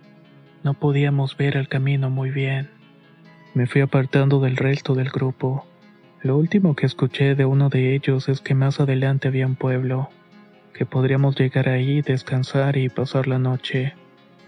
No 0.62 0.74
podíamos 0.74 1.36
ver 1.36 1.56
el 1.56 1.66
camino 1.66 2.10
muy 2.10 2.30
bien. 2.30 2.70
Me 3.52 3.66
fui 3.66 3.80
apartando 3.80 4.38
del 4.38 4.56
resto 4.56 4.94
del 4.94 5.10
grupo. 5.10 5.66
Lo 6.22 6.36
último 6.36 6.76
que 6.76 6.86
escuché 6.86 7.34
de 7.34 7.44
uno 7.44 7.70
de 7.70 7.96
ellos 7.96 8.28
es 8.28 8.40
que 8.40 8.54
más 8.54 8.78
adelante 8.78 9.26
había 9.26 9.48
un 9.48 9.56
pueblo, 9.56 10.10
que 10.74 10.86
podríamos 10.86 11.34
llegar 11.36 11.68
ahí, 11.68 12.02
descansar 12.02 12.76
y 12.76 12.88
pasar 12.88 13.26
la 13.26 13.40
noche. 13.40 13.94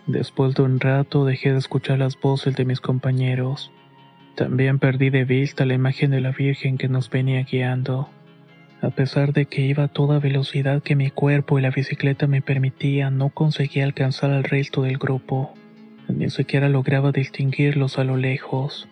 Después 0.07 0.55
de 0.55 0.63
un 0.63 0.81
rato 0.81 1.25
dejé 1.25 1.53
de 1.53 1.59
escuchar 1.59 1.99
las 1.99 2.21
voces 2.21 2.55
de 2.57 2.67
mis 2.67 2.81
compañeros. 2.81 3.73
También 4.35 4.79
perdí 4.79 5.09
de 5.09 5.25
vista 5.25 5.65
la 5.65 5.75
imagen 5.75 6.11
de 6.11 6.21
la 6.21 6.33
Virgen 6.33 6.77
que 6.77 6.89
nos 6.89 7.09
venía 7.09 7.43
guiando. 7.45 8.11
A 8.83 8.91
pesar 8.91 9.33
de 9.33 9.47
que 9.47 9.63
iba 9.63 9.85
a 9.85 9.89
toda 9.89 10.19
velocidad 10.19 10.83
que 10.83 10.95
mi 10.95 11.11
cuerpo 11.11 11.59
y 11.59 11.63
la 11.63 11.71
bicicleta 11.71 12.27
me 12.27 12.43
permitían, 12.43 13.17
no 13.17 13.31
conseguía 13.31 13.85
alcanzar 13.85 14.31
al 14.31 14.45
resto 14.45 14.83
del 14.83 14.99
grupo. 14.99 15.55
Ni 16.09 16.29
siquiera 16.29 16.69
lograba 16.69 17.11
distinguirlos 17.11 17.99
a 17.99 18.05
lo 18.05 18.19
lejos. 18.19 18.89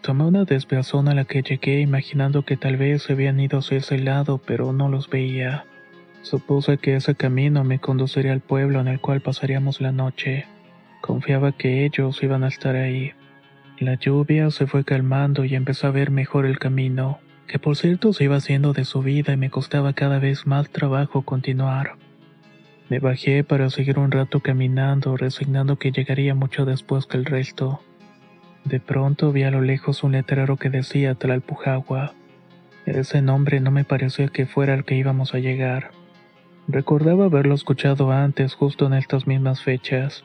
Tomé 0.00 0.24
una 0.24 0.44
desviación 0.44 1.08
a 1.08 1.14
la 1.14 1.26
que 1.26 1.42
llegué 1.42 1.80
imaginando 1.80 2.46
que 2.46 2.56
tal 2.56 2.78
vez 2.78 3.02
se 3.02 3.12
habían 3.12 3.38
ido 3.40 3.58
hacia 3.58 3.76
ese 3.76 3.98
lado, 3.98 4.38
pero 4.38 4.72
no 4.72 4.88
los 4.88 5.10
veía. 5.10 5.66
Supuse 6.26 6.78
que 6.78 6.96
ese 6.96 7.14
camino 7.14 7.62
me 7.62 7.78
conduciría 7.78 8.32
al 8.32 8.40
pueblo 8.40 8.80
en 8.80 8.88
el 8.88 8.98
cual 8.98 9.20
pasaríamos 9.20 9.80
la 9.80 9.92
noche. 9.92 10.46
Confiaba 11.00 11.52
que 11.52 11.84
ellos 11.84 12.20
iban 12.20 12.42
a 12.42 12.48
estar 12.48 12.74
ahí. 12.74 13.12
La 13.78 13.94
lluvia 13.94 14.50
se 14.50 14.66
fue 14.66 14.82
calmando 14.82 15.44
y 15.44 15.54
empecé 15.54 15.86
a 15.86 15.92
ver 15.92 16.10
mejor 16.10 16.44
el 16.44 16.58
camino, 16.58 17.20
que 17.46 17.60
por 17.60 17.76
cierto 17.76 18.12
se 18.12 18.24
iba 18.24 18.34
haciendo 18.34 18.72
de 18.72 18.84
subida 18.84 19.34
y 19.34 19.36
me 19.36 19.50
costaba 19.50 19.92
cada 19.92 20.18
vez 20.18 20.48
más 20.48 20.68
trabajo 20.70 21.22
continuar. 21.22 21.94
Me 22.88 22.98
bajé 22.98 23.44
para 23.44 23.70
seguir 23.70 24.00
un 24.00 24.10
rato 24.10 24.40
caminando, 24.40 25.16
resignando 25.16 25.76
que 25.76 25.92
llegaría 25.92 26.34
mucho 26.34 26.64
después 26.64 27.06
que 27.06 27.18
el 27.18 27.24
resto. 27.24 27.82
De 28.64 28.80
pronto 28.80 29.30
vi 29.30 29.44
a 29.44 29.52
lo 29.52 29.60
lejos 29.60 30.02
un 30.02 30.10
letrero 30.10 30.56
que 30.56 30.70
decía 30.70 31.14
Tlalpujagua. 31.14 32.14
Ese 32.84 33.22
nombre 33.22 33.60
no 33.60 33.70
me 33.70 33.84
parecía 33.84 34.26
que 34.26 34.46
fuera 34.46 34.74
el 34.74 34.84
que 34.84 34.96
íbamos 34.96 35.32
a 35.32 35.38
llegar. 35.38 35.92
Recordaba 36.68 37.26
haberlo 37.26 37.54
escuchado 37.54 38.10
antes, 38.10 38.54
justo 38.54 38.86
en 38.86 38.94
estas 38.94 39.28
mismas 39.28 39.62
fechas, 39.62 40.24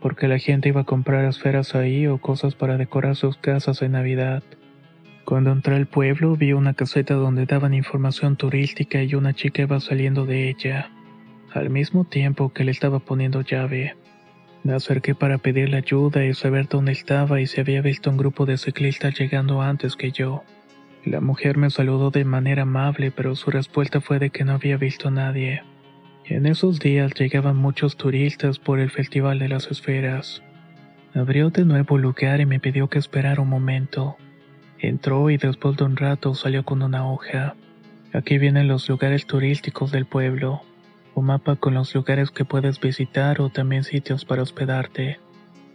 porque 0.00 0.28
la 0.28 0.38
gente 0.38 0.68
iba 0.68 0.82
a 0.82 0.84
comprar 0.84 1.24
esferas 1.24 1.74
ahí 1.74 2.06
o 2.06 2.18
cosas 2.18 2.54
para 2.54 2.76
decorar 2.76 3.16
sus 3.16 3.36
casas 3.36 3.82
en 3.82 3.92
Navidad. 3.92 4.44
Cuando 5.24 5.50
entré 5.50 5.74
al 5.74 5.86
pueblo 5.86 6.36
vi 6.36 6.52
una 6.52 6.74
caseta 6.74 7.14
donde 7.14 7.46
daban 7.46 7.74
información 7.74 8.36
turística 8.36 9.02
y 9.02 9.16
una 9.16 9.32
chica 9.32 9.62
iba 9.62 9.80
saliendo 9.80 10.24
de 10.24 10.50
ella, 10.50 10.90
al 11.52 11.68
mismo 11.68 12.04
tiempo 12.04 12.52
que 12.52 12.62
le 12.62 12.70
estaba 12.70 13.00
poniendo 13.00 13.40
llave. 13.40 13.96
Me 14.62 14.74
acerqué 14.74 15.16
para 15.16 15.38
pedirle 15.38 15.78
ayuda 15.78 16.24
y 16.24 16.32
saber 16.32 16.68
dónde 16.68 16.92
estaba 16.92 17.40
y 17.40 17.48
si 17.48 17.60
había 17.60 17.82
visto 17.82 18.08
un 18.08 18.18
grupo 18.18 18.46
de 18.46 18.56
ciclistas 18.56 19.18
llegando 19.18 19.60
antes 19.62 19.96
que 19.96 20.12
yo. 20.12 20.44
La 21.04 21.20
mujer 21.20 21.56
me 21.56 21.70
saludó 21.70 22.12
de 22.12 22.24
manera 22.24 22.62
amable, 22.62 23.10
pero 23.10 23.34
su 23.34 23.50
respuesta 23.50 24.00
fue 24.00 24.20
de 24.20 24.30
que 24.30 24.44
no 24.44 24.52
había 24.52 24.76
visto 24.76 25.08
a 25.08 25.10
nadie. 25.10 25.62
En 26.32 26.46
esos 26.46 26.80
días 26.80 27.12
llegaban 27.12 27.58
muchos 27.58 27.98
turistas 27.98 28.58
por 28.58 28.80
el 28.80 28.88
Festival 28.88 29.38
de 29.38 29.50
las 29.50 29.70
Esferas. 29.70 30.42
Abrió 31.14 31.50
de 31.50 31.66
nuevo 31.66 31.96
el 31.96 32.02
lugar 32.02 32.40
y 32.40 32.46
me 32.46 32.58
pidió 32.58 32.88
que 32.88 32.98
esperara 32.98 33.42
un 33.42 33.50
momento. 33.50 34.16
Entró 34.78 35.28
y 35.28 35.36
después 35.36 35.76
de 35.76 35.84
un 35.84 35.94
rato 35.94 36.34
salió 36.34 36.64
con 36.64 36.82
una 36.82 37.06
hoja. 37.06 37.54
Aquí 38.14 38.38
vienen 38.38 38.66
los 38.66 38.88
lugares 38.88 39.26
turísticos 39.26 39.92
del 39.92 40.06
pueblo, 40.06 40.62
un 41.14 41.26
mapa 41.26 41.56
con 41.56 41.74
los 41.74 41.94
lugares 41.94 42.30
que 42.30 42.46
puedes 42.46 42.80
visitar 42.80 43.42
o 43.42 43.50
también 43.50 43.84
sitios 43.84 44.24
para 44.24 44.42
hospedarte. 44.42 45.20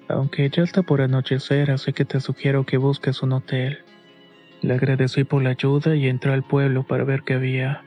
Aunque 0.08 0.50
ya 0.50 0.64
está 0.64 0.82
por 0.82 1.02
anochecer, 1.02 1.70
así 1.70 1.94
que 1.94 2.04
te 2.04 2.20
sugiero 2.20 2.66
que 2.66 2.78
busques 2.78 3.22
un 3.22 3.34
hotel. 3.34 3.84
Le 4.64 4.74
agradecí 4.74 5.24
por 5.24 5.44
la 5.44 5.52
ayuda 5.52 5.96
y 5.96 6.08
entré 6.08 6.34
al 6.34 6.42
pueblo 6.42 6.82
para 6.82 7.04
ver 7.04 7.22
qué 7.22 7.36
había. 7.36 7.84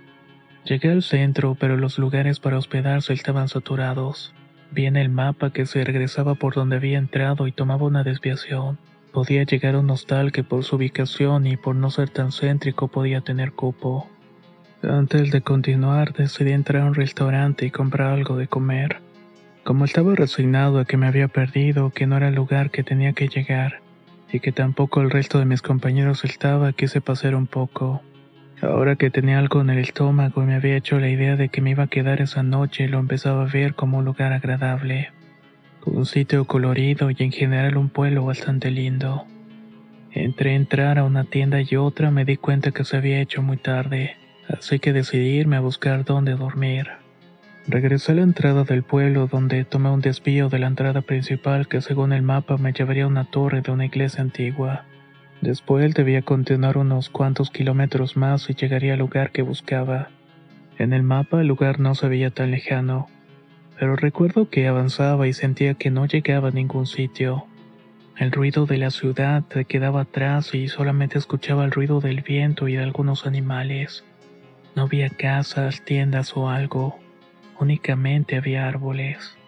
Llegué 0.64 0.90
al 0.90 1.02
centro, 1.02 1.56
pero 1.58 1.76
los 1.76 1.98
lugares 1.98 2.38
para 2.38 2.58
hospedarse 2.58 3.12
estaban 3.12 3.48
saturados. 3.48 4.34
Vi 4.72 4.86
en 4.86 4.96
el 4.96 5.08
mapa 5.08 5.52
que 5.52 5.66
se 5.66 5.82
regresaba 5.84 6.34
por 6.34 6.54
donde 6.54 6.76
había 6.76 6.98
entrado 6.98 7.46
y 7.46 7.52
tomaba 7.52 7.86
una 7.86 8.04
desviación. 8.04 8.78
Podía 9.12 9.42
llegar 9.42 9.74
a 9.74 9.80
un 9.80 9.90
hostal 9.90 10.30
que 10.30 10.44
por 10.44 10.62
su 10.62 10.76
ubicación 10.76 11.46
y 11.46 11.56
por 11.56 11.74
no 11.74 11.90
ser 11.90 12.10
tan 12.10 12.30
céntrico 12.30 12.88
podía 12.88 13.22
tener 13.22 13.52
cupo. 13.52 14.08
Antes 14.82 15.30
de 15.30 15.40
continuar 15.40 16.12
decidí 16.12 16.52
entrar 16.52 16.82
a 16.82 16.86
un 16.86 16.94
restaurante 16.94 17.66
y 17.66 17.70
comprar 17.70 18.12
algo 18.12 18.36
de 18.36 18.46
comer. 18.46 18.98
Como 19.64 19.84
estaba 19.84 20.14
resignado 20.14 20.78
a 20.78 20.84
que 20.84 20.96
me 20.96 21.06
había 21.06 21.28
perdido, 21.28 21.90
que 21.90 22.06
no 22.06 22.16
era 22.16 22.28
el 22.28 22.34
lugar 22.34 22.70
que 22.70 22.82
tenía 22.82 23.12
que 23.12 23.28
llegar, 23.28 23.80
y 24.32 24.40
que 24.40 24.52
tampoco 24.52 25.00
el 25.00 25.10
resto 25.10 25.38
de 25.38 25.44
mis 25.44 25.60
compañeros 25.60 26.24
estaba, 26.24 26.72
quise 26.72 27.00
pasar 27.00 27.34
un 27.34 27.46
poco. 27.46 28.00
Ahora 28.62 28.96
que 28.96 29.10
tenía 29.10 29.38
algo 29.38 29.62
en 29.62 29.70
el 29.70 29.78
estómago 29.78 30.42
y 30.42 30.46
me 30.46 30.54
había 30.54 30.76
hecho 30.76 31.00
la 31.00 31.08
idea 31.08 31.36
de 31.36 31.48
que 31.48 31.62
me 31.62 31.70
iba 31.70 31.84
a 31.84 31.88
quedar 31.88 32.20
esa 32.20 32.42
noche, 32.42 32.88
lo 32.88 32.98
empezaba 32.98 33.42
a 33.42 33.50
ver 33.50 33.74
como 33.74 33.98
un 33.98 34.04
lugar 34.04 34.34
agradable. 34.34 35.10
Un 35.86 36.04
sitio 36.04 36.44
colorido 36.44 37.10
y 37.10 37.16
en 37.18 37.32
general 37.32 37.78
un 37.78 37.88
pueblo 37.88 38.26
bastante 38.26 38.70
lindo. 38.70 39.24
Entré 40.12 40.50
a 40.50 40.56
entrar 40.56 40.98
a 40.98 41.04
una 41.04 41.24
tienda 41.24 41.58
y 41.62 41.76
otra 41.76 42.10
me 42.10 42.26
di 42.26 42.36
cuenta 42.36 42.70
que 42.72 42.84
se 42.84 42.98
había 42.98 43.20
hecho 43.20 43.40
muy 43.40 43.56
tarde, 43.56 44.16
así 44.48 44.78
que 44.78 44.92
decidí 44.92 45.38
irme 45.38 45.56
a 45.56 45.60
buscar 45.60 46.04
dónde 46.04 46.34
dormir. 46.34 46.88
Regresé 47.66 48.12
a 48.12 48.16
la 48.16 48.22
entrada 48.22 48.64
del 48.64 48.82
pueblo 48.82 49.26
donde 49.26 49.64
tomé 49.64 49.90
un 49.90 50.00
desvío 50.00 50.50
de 50.50 50.58
la 50.58 50.66
entrada 50.66 51.00
principal 51.00 51.66
que 51.66 51.80
según 51.80 52.12
el 52.12 52.22
mapa 52.22 52.58
me 52.58 52.72
llevaría 52.72 53.04
a 53.04 53.06
una 53.06 53.24
torre 53.24 53.62
de 53.62 53.70
una 53.70 53.86
iglesia 53.86 54.20
antigua. 54.20 54.84
Después 55.40 55.94
debía 55.94 56.20
continuar 56.20 56.76
unos 56.76 57.08
cuantos 57.08 57.50
kilómetros 57.50 58.16
más 58.16 58.50
y 58.50 58.54
llegaría 58.54 58.92
al 58.92 58.98
lugar 58.98 59.32
que 59.32 59.40
buscaba. 59.40 60.10
En 60.78 60.92
el 60.92 61.02
mapa 61.02 61.40
el 61.40 61.46
lugar 61.46 61.80
no 61.80 61.94
se 61.94 62.08
veía 62.08 62.30
tan 62.30 62.50
lejano, 62.50 63.08
pero 63.78 63.96
recuerdo 63.96 64.50
que 64.50 64.68
avanzaba 64.68 65.26
y 65.26 65.32
sentía 65.32 65.74
que 65.74 65.90
no 65.90 66.04
llegaba 66.04 66.48
a 66.48 66.52
ningún 66.52 66.86
sitio. 66.86 67.46
El 68.18 68.32
ruido 68.32 68.66
de 68.66 68.76
la 68.76 68.90
ciudad 68.90 69.44
se 69.50 69.64
quedaba 69.64 70.02
atrás 70.02 70.54
y 70.54 70.68
solamente 70.68 71.16
escuchaba 71.16 71.64
el 71.64 71.70
ruido 71.70 72.00
del 72.00 72.20
viento 72.20 72.68
y 72.68 72.74
de 72.74 72.82
algunos 72.82 73.24
animales. 73.24 74.04
No 74.76 74.82
había 74.82 75.08
casas, 75.08 75.82
tiendas 75.86 76.36
o 76.36 76.50
algo, 76.50 76.98
únicamente 77.58 78.36
había 78.36 78.68
árboles. 78.68 79.38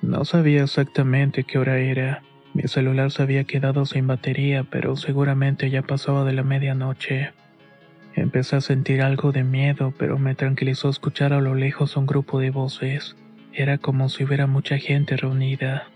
No 0.00 0.24
sabía 0.24 0.62
exactamente 0.62 1.44
qué 1.44 1.58
hora 1.58 1.78
era 1.78 2.22
mi 2.54 2.62
celular 2.64 3.10
se 3.10 3.22
había 3.22 3.44
quedado 3.44 3.86
sin 3.86 4.06
batería, 4.06 4.64
pero 4.64 4.96
seguramente 4.96 5.70
ya 5.70 5.82
pasaba 5.82 6.24
de 6.24 6.32
la 6.32 6.42
medianoche. 6.42 7.30
Empecé 8.14 8.56
a 8.56 8.60
sentir 8.60 9.02
algo 9.02 9.32
de 9.32 9.44
miedo, 9.44 9.94
pero 9.96 10.18
me 10.18 10.34
tranquilizó 10.34 10.88
escuchar 10.88 11.32
a 11.32 11.40
lo 11.40 11.54
lejos 11.54 11.96
un 11.96 12.06
grupo 12.06 12.40
de 12.40 12.50
voces. 12.50 13.16
Era 13.52 13.78
como 13.78 14.08
si 14.08 14.24
hubiera 14.24 14.46
mucha 14.46 14.78
gente 14.78 15.16
reunida. 15.16 15.88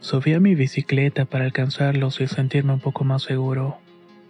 Subí 0.00 0.32
a 0.32 0.40
mi 0.40 0.54
bicicleta 0.54 1.26
para 1.26 1.44
alcanzarlos 1.44 2.20
y 2.20 2.26
sentirme 2.26 2.72
un 2.72 2.80
poco 2.80 3.04
más 3.04 3.22
seguro. 3.22 3.78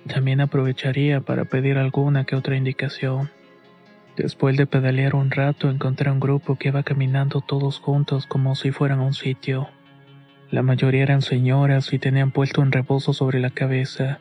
También 0.08 0.40
aprovecharía 0.40 1.20
para 1.20 1.44
pedir 1.44 1.78
alguna 1.78 2.24
que 2.24 2.34
otra 2.34 2.56
indicación. 2.56 3.30
Después 4.16 4.56
de 4.56 4.66
pedalear 4.66 5.14
un 5.14 5.30
rato 5.30 5.70
encontré 5.70 6.10
un 6.10 6.20
grupo 6.20 6.56
que 6.56 6.68
iba 6.68 6.82
caminando 6.82 7.40
todos 7.40 7.78
juntos 7.78 8.26
como 8.26 8.56
si 8.56 8.72
fueran 8.72 8.98
a 8.98 9.04
un 9.04 9.14
sitio. 9.14 9.68
La 10.50 10.62
mayoría 10.62 11.04
eran 11.04 11.22
señoras 11.22 11.92
y 11.92 12.00
tenían 12.00 12.32
puesto 12.32 12.60
un 12.60 12.72
rebozo 12.72 13.12
sobre 13.12 13.38
la 13.38 13.50
cabeza. 13.50 14.18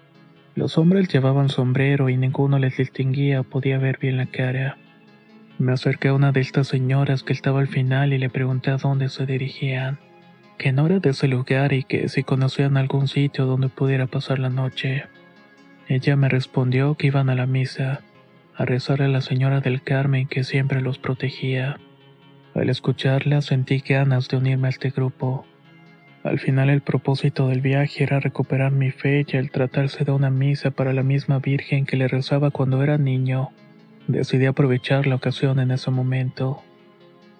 Los 0.53 0.77
hombres 0.77 1.07
llevaban 1.07 1.49
sombrero 1.49 2.07
y 2.07 2.17
ninguno 2.17 2.59
les 2.59 2.77
distinguía 2.77 3.41
podía 3.41 3.79
ver 3.79 3.97
bien 3.97 4.17
la 4.17 4.27
cara. 4.27 4.77
Me 5.57 5.71
acerqué 5.71 6.09
a 6.09 6.13
una 6.13 6.31
de 6.31 6.41
estas 6.41 6.67
señoras 6.67 7.23
que 7.23 7.33
estaba 7.33 7.61
al 7.61 7.67
final 7.67 8.13
y 8.13 8.19
le 8.19 8.29
pregunté 8.29 8.69
a 8.69 8.77
dónde 8.77 9.09
se 9.09 9.25
dirigían, 9.25 9.97
que 10.59 10.71
no 10.71 10.85
era 10.85 10.99
de 10.99 11.09
ese 11.09 11.27
lugar 11.27 11.73
y 11.73 11.83
que 11.83 12.07
si 12.09 12.21
conocían 12.23 12.77
algún 12.77 13.07
sitio 13.07 13.47
donde 13.47 13.69
pudiera 13.69 14.05
pasar 14.05 14.37
la 14.37 14.49
noche. 14.49 15.05
Ella 15.87 16.15
me 16.15 16.29
respondió 16.29 16.93
que 16.93 17.07
iban 17.07 17.31
a 17.31 17.35
la 17.35 17.47
misa, 17.47 18.01
a 18.55 18.65
rezar 18.65 19.01
a 19.01 19.07
la 19.07 19.21
señora 19.21 19.61
del 19.61 19.81
Carmen 19.81 20.27
que 20.27 20.43
siempre 20.43 20.81
los 20.81 20.99
protegía. 20.99 21.79
Al 22.53 22.69
escucharla 22.69 23.41
sentí 23.41 23.79
ganas 23.79 24.27
de 24.27 24.37
unirme 24.37 24.67
a 24.67 24.69
este 24.69 24.91
grupo. 24.91 25.47
Al 26.23 26.39
final 26.39 26.69
el 26.69 26.81
propósito 26.81 27.47
del 27.47 27.61
viaje 27.61 28.03
era 28.03 28.19
recuperar 28.19 28.71
mi 28.71 28.91
fe 28.91 29.25
y 29.27 29.37
al 29.37 29.51
tratarse 29.51 30.03
de 30.03 30.11
una 30.11 30.29
misa 30.29 30.71
para 30.71 30.91
la 30.91 31.03
misma 31.03 31.39
Virgen 31.39 31.85
que 31.85 31.95
le 31.95 32.07
rezaba 32.07 32.51
cuando 32.51 32.83
era 32.83 32.97
niño, 32.97 33.51
decidí 34.07 34.45
aprovechar 34.45 35.07
la 35.07 35.15
ocasión 35.15 35.59
en 35.59 35.71
ese 35.71 35.91
momento. 35.91 36.61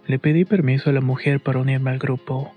Le 0.08 0.18
pedí 0.18 0.46
permiso 0.46 0.90
a 0.90 0.94
la 0.94 1.02
mujer 1.02 1.42
para 1.42 1.60
unirme 1.60 1.92
al 1.92 2.00
grupo. 2.00 2.54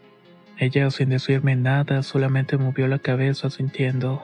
Ella 0.59 0.91
sin 0.91 1.09
decirme 1.09 1.57
nada 1.57 2.03
solamente 2.03 2.57
movió 2.57 2.87
la 2.87 3.01
cabeza 3.01 3.51
sintiendo. 3.51 4.23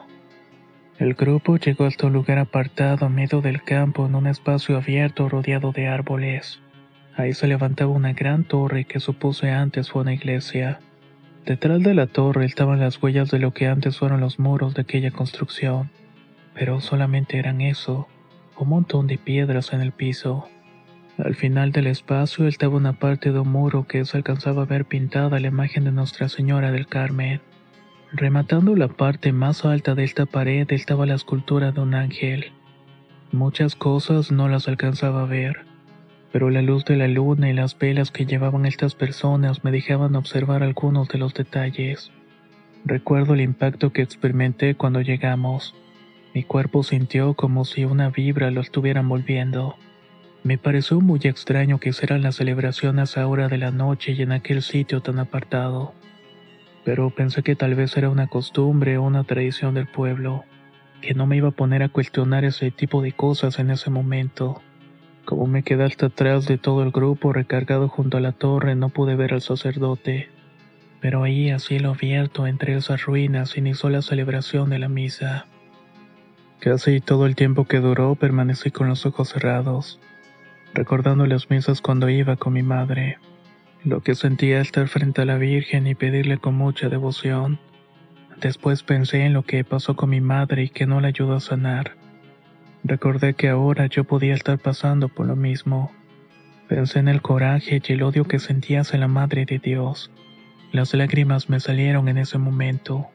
El 0.99 1.13
grupo 1.13 1.57
llegó 1.57 1.85
hasta 1.85 2.07
un 2.07 2.13
lugar 2.13 2.39
apartado 2.39 3.05
a 3.05 3.09
medio 3.09 3.41
del 3.41 3.61
campo 3.61 4.05
en 4.05 4.15
un 4.15 4.27
espacio 4.27 4.77
abierto 4.77 5.27
rodeado 5.27 5.71
de 5.73 5.87
árboles. 5.87 6.59
Ahí 7.15 7.33
se 7.33 7.47
levantaba 7.47 7.91
una 7.91 8.13
gran 8.13 8.45
torre 8.45 8.85
que 8.85 8.99
supuse 8.99 9.51
antes 9.51 9.89
fue 9.89 10.01
una 10.03 10.13
iglesia. 10.13 10.79
Detrás 11.45 11.81
de 11.81 11.93
la 11.93 12.07
torre 12.07 12.45
estaban 12.45 12.79
las 12.79 13.01
huellas 13.01 13.31
de 13.31 13.39
lo 13.39 13.51
que 13.51 13.67
antes 13.67 13.97
fueron 13.97 14.19
los 14.19 14.39
muros 14.39 14.75
de 14.75 14.81
aquella 14.81 15.11
construcción, 15.11 15.89
pero 16.53 16.81
solamente 16.81 17.37
eran 17.37 17.61
eso, 17.61 18.07
un 18.57 18.69
montón 18.69 19.07
de 19.07 19.17
piedras 19.17 19.73
en 19.73 19.81
el 19.81 19.91
piso. 19.91 20.47
Al 21.17 21.35
final 21.35 21.71
del 21.71 21.87
espacio 21.87 22.47
estaba 22.47 22.77
una 22.77 22.93
parte 22.93 23.31
de 23.31 23.39
un 23.39 23.51
muro 23.51 23.87
que 23.87 24.05
se 24.05 24.17
alcanzaba 24.17 24.63
a 24.63 24.65
ver 24.65 24.85
pintada 24.85 25.39
la 25.39 25.47
imagen 25.47 25.85
de 25.85 25.91
Nuestra 25.91 26.29
Señora 26.29 26.71
del 26.71 26.87
Carmen. 26.87 27.41
Rematando 28.11 28.75
la 28.75 28.87
parte 28.87 29.31
más 29.31 29.65
alta 29.65 29.95
de 29.95 30.03
esta 30.03 30.25
pared 30.25 30.65
estaba 30.71 31.05
la 31.05 31.15
escultura 31.15 31.71
de 31.71 31.81
un 31.81 31.93
ángel. 31.93 32.51
Muchas 33.31 33.75
cosas 33.75 34.31
no 34.31 34.47
las 34.47 34.67
alcanzaba 34.67 35.23
a 35.23 35.25
ver, 35.25 35.65
pero 36.31 36.49
la 36.49 36.61
luz 36.61 36.85
de 36.85 36.95
la 36.95 37.07
luna 37.07 37.49
y 37.49 37.53
las 37.53 37.77
velas 37.77 38.11
que 38.11 38.25
llevaban 38.25 38.65
estas 38.65 38.95
personas 38.95 39.63
me 39.63 39.71
dejaban 39.71 40.15
observar 40.15 40.63
algunos 40.63 41.07
de 41.07 41.17
los 41.17 41.33
detalles. 41.33 42.11
Recuerdo 42.85 43.33
el 43.33 43.41
impacto 43.41 43.91
que 43.91 44.01
experimenté 44.01 44.75
cuando 44.75 45.01
llegamos. 45.01 45.75
Mi 46.33 46.43
cuerpo 46.43 46.83
sintió 46.83 47.33
como 47.33 47.65
si 47.65 47.83
una 47.85 48.09
vibra 48.09 48.51
lo 48.51 48.61
estuviera 48.61 49.01
envolviendo. 49.01 49.75
Me 50.43 50.57
pareció 50.57 51.01
muy 51.01 51.19
extraño 51.23 51.79
que 51.79 51.89
hicieran 51.89 52.21
las 52.21 52.35
celebraciones 52.35 53.17
a 53.17 53.27
hora 53.27 53.47
de 53.49 53.57
la 53.57 53.71
noche 53.71 54.13
y 54.13 54.21
en 54.21 54.31
aquel 54.31 54.61
sitio 54.61 55.01
tan 55.01 55.19
apartado. 55.19 55.93
Pero 56.85 57.09
pensé 57.09 57.43
que 57.43 57.55
tal 57.55 57.75
vez 57.75 57.97
era 57.97 58.09
una 58.09 58.27
costumbre 58.27 58.97
o 58.97 59.03
una 59.03 59.25
tradición 59.25 59.73
del 59.73 59.87
pueblo, 59.87 60.45
que 61.01 61.13
no 61.13 61.27
me 61.27 61.37
iba 61.37 61.49
a 61.49 61.51
poner 61.51 61.83
a 61.83 61.89
cuestionar 61.89 62.45
ese 62.45 62.71
tipo 62.71 63.01
de 63.01 63.11
cosas 63.11 63.59
en 63.59 63.71
ese 63.71 63.89
momento. 63.89 64.61
Como 65.29 65.45
me 65.45 65.61
quedé 65.61 65.83
hasta 65.83 66.07
atrás 66.07 66.47
de 66.47 66.57
todo 66.57 66.81
el 66.81 66.89
grupo 66.89 67.31
recargado 67.31 67.87
junto 67.87 68.17
a 68.17 68.19
la 68.19 68.31
torre, 68.31 68.73
no 68.73 68.89
pude 68.89 69.15
ver 69.15 69.35
al 69.35 69.43
sacerdote. 69.43 70.27
Pero 71.01 71.21
ahí, 71.21 71.51
a 71.51 71.59
cielo 71.59 71.91
abierto, 71.91 72.47
entre 72.47 72.75
esas 72.75 73.05
ruinas, 73.05 73.55
inició 73.55 73.91
la 73.91 74.01
celebración 74.01 74.71
de 74.71 74.79
la 74.79 74.89
misa. 74.89 75.45
Casi 76.57 76.99
todo 76.99 77.27
el 77.27 77.35
tiempo 77.35 77.65
que 77.65 77.79
duró 77.79 78.15
permanecí 78.15 78.71
con 78.71 78.89
los 78.89 79.05
ojos 79.05 79.29
cerrados, 79.29 79.99
recordando 80.73 81.27
las 81.27 81.51
misas 81.51 81.79
cuando 81.79 82.09
iba 82.09 82.35
con 82.35 82.53
mi 82.53 82.63
madre. 82.63 83.19
Lo 83.83 84.01
que 84.01 84.15
sentía 84.15 84.61
estar 84.61 84.87
frente 84.87 85.21
a 85.21 85.25
la 85.25 85.37
Virgen 85.37 85.85
y 85.85 85.93
pedirle 85.93 86.39
con 86.39 86.55
mucha 86.55 86.89
devoción. 86.89 87.59
Después 88.41 88.81
pensé 88.81 89.25
en 89.25 89.33
lo 89.33 89.43
que 89.43 89.63
pasó 89.63 89.95
con 89.95 90.09
mi 90.09 90.21
madre 90.21 90.63
y 90.63 90.69
que 90.69 90.87
no 90.87 90.99
la 90.99 91.09
ayudó 91.09 91.35
a 91.35 91.39
sanar. 91.39 91.98
Recordé 92.83 93.33
que 93.33 93.49
ahora 93.49 93.87
yo 93.87 94.03
podía 94.03 94.33
estar 94.33 94.57
pasando 94.57 95.09
por 95.09 95.25
lo 95.25 95.35
mismo. 95.35 95.91
Pensé 96.67 96.99
en 96.99 97.07
el 97.07 97.21
coraje 97.21 97.81
y 97.85 97.93
el 97.93 98.03
odio 98.03 98.25
que 98.25 98.39
sentía 98.39 98.81
hacia 98.81 98.99
la 98.99 99.07
Madre 99.07 99.45
de 99.45 99.59
Dios. 99.59 100.11
Las 100.71 100.93
lágrimas 100.93 101.49
me 101.49 101.59
salieron 101.59 102.07
en 102.07 102.17
ese 102.17 102.37
momento. 102.37 103.07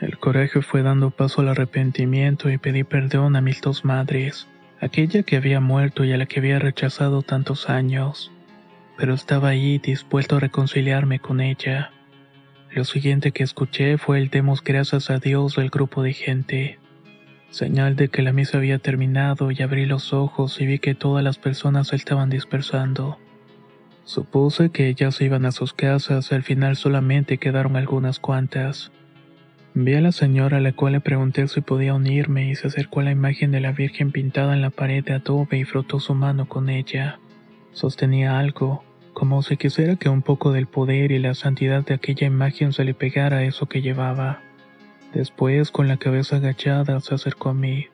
El 0.00 0.18
coraje 0.18 0.60
fue 0.60 0.82
dando 0.82 1.10
paso 1.10 1.40
al 1.40 1.48
arrepentimiento 1.48 2.50
y 2.50 2.58
pedí 2.58 2.84
perdón 2.84 3.36
a 3.36 3.40
mis 3.40 3.60
dos 3.60 3.84
madres, 3.84 4.46
aquella 4.80 5.22
que 5.22 5.36
había 5.36 5.60
muerto 5.60 6.04
y 6.04 6.12
a 6.12 6.16
la 6.16 6.26
que 6.26 6.40
había 6.40 6.58
rechazado 6.58 7.22
tantos 7.22 7.70
años. 7.70 8.30
Pero 8.96 9.14
estaba 9.14 9.48
ahí 9.48 9.78
dispuesto 9.78 10.36
a 10.36 10.40
reconciliarme 10.40 11.20
con 11.20 11.40
ella. 11.40 11.90
Lo 12.70 12.84
siguiente 12.84 13.32
que 13.32 13.44
escuché 13.44 13.98
fue 13.98 14.18
el 14.18 14.28
demos 14.28 14.62
gracias 14.62 15.10
a 15.10 15.18
Dios 15.18 15.56
del 15.56 15.70
grupo 15.70 16.02
de 16.02 16.12
gente. 16.12 16.78
Señal 17.50 17.96
de 17.96 18.08
que 18.08 18.22
la 18.22 18.32
misa 18.32 18.58
había 18.58 18.78
terminado 18.78 19.50
y 19.50 19.62
abrí 19.62 19.86
los 19.86 20.12
ojos 20.12 20.60
y 20.60 20.66
vi 20.66 20.78
que 20.78 20.94
todas 20.94 21.24
las 21.24 21.38
personas 21.38 21.88
se 21.88 21.96
estaban 21.96 22.28
dispersando. 22.28 23.18
Supuse 24.04 24.70
que 24.70 24.88
ellas 24.88 25.20
iban 25.20 25.44
a 25.44 25.52
sus 25.52 25.72
casas 25.72 26.32
al 26.32 26.42
final 26.42 26.76
solamente 26.76 27.38
quedaron 27.38 27.76
algunas 27.76 28.18
cuantas. 28.18 28.92
Vi 29.74 29.94
a 29.94 30.00
la 30.00 30.12
señora 30.12 30.56
a 30.56 30.60
la 30.60 30.72
cual 30.72 30.94
le 30.94 31.00
pregunté 31.00 31.46
si 31.48 31.60
podía 31.60 31.94
unirme 31.94 32.50
y 32.50 32.54
se 32.54 32.68
acercó 32.68 33.00
a 33.00 33.04
la 33.04 33.12
imagen 33.12 33.50
de 33.50 33.60
la 33.60 33.72
Virgen 33.72 34.12
pintada 34.12 34.54
en 34.54 34.62
la 34.62 34.70
pared 34.70 35.04
de 35.04 35.14
adobe 35.14 35.58
y 35.58 35.64
frotó 35.64 36.00
su 36.00 36.14
mano 36.14 36.48
con 36.48 36.68
ella. 36.68 37.18
Sostenía 37.72 38.38
algo, 38.38 38.82
como 39.12 39.42
si 39.42 39.56
quisiera 39.56 39.96
que 39.96 40.08
un 40.08 40.22
poco 40.22 40.52
del 40.52 40.66
poder 40.66 41.12
y 41.12 41.18
la 41.18 41.34
santidad 41.34 41.84
de 41.84 41.94
aquella 41.94 42.26
imagen 42.26 42.72
se 42.72 42.84
le 42.84 42.94
pegara 42.94 43.38
a 43.38 43.44
eso 43.44 43.66
que 43.66 43.82
llevaba. 43.82 44.40
Después, 45.12 45.70
con 45.70 45.88
la 45.88 45.96
cabeza 45.96 46.36
agachada, 46.36 47.00
se 47.00 47.14
acercó 47.14 47.50
a 47.50 47.54
mí. 47.54 47.86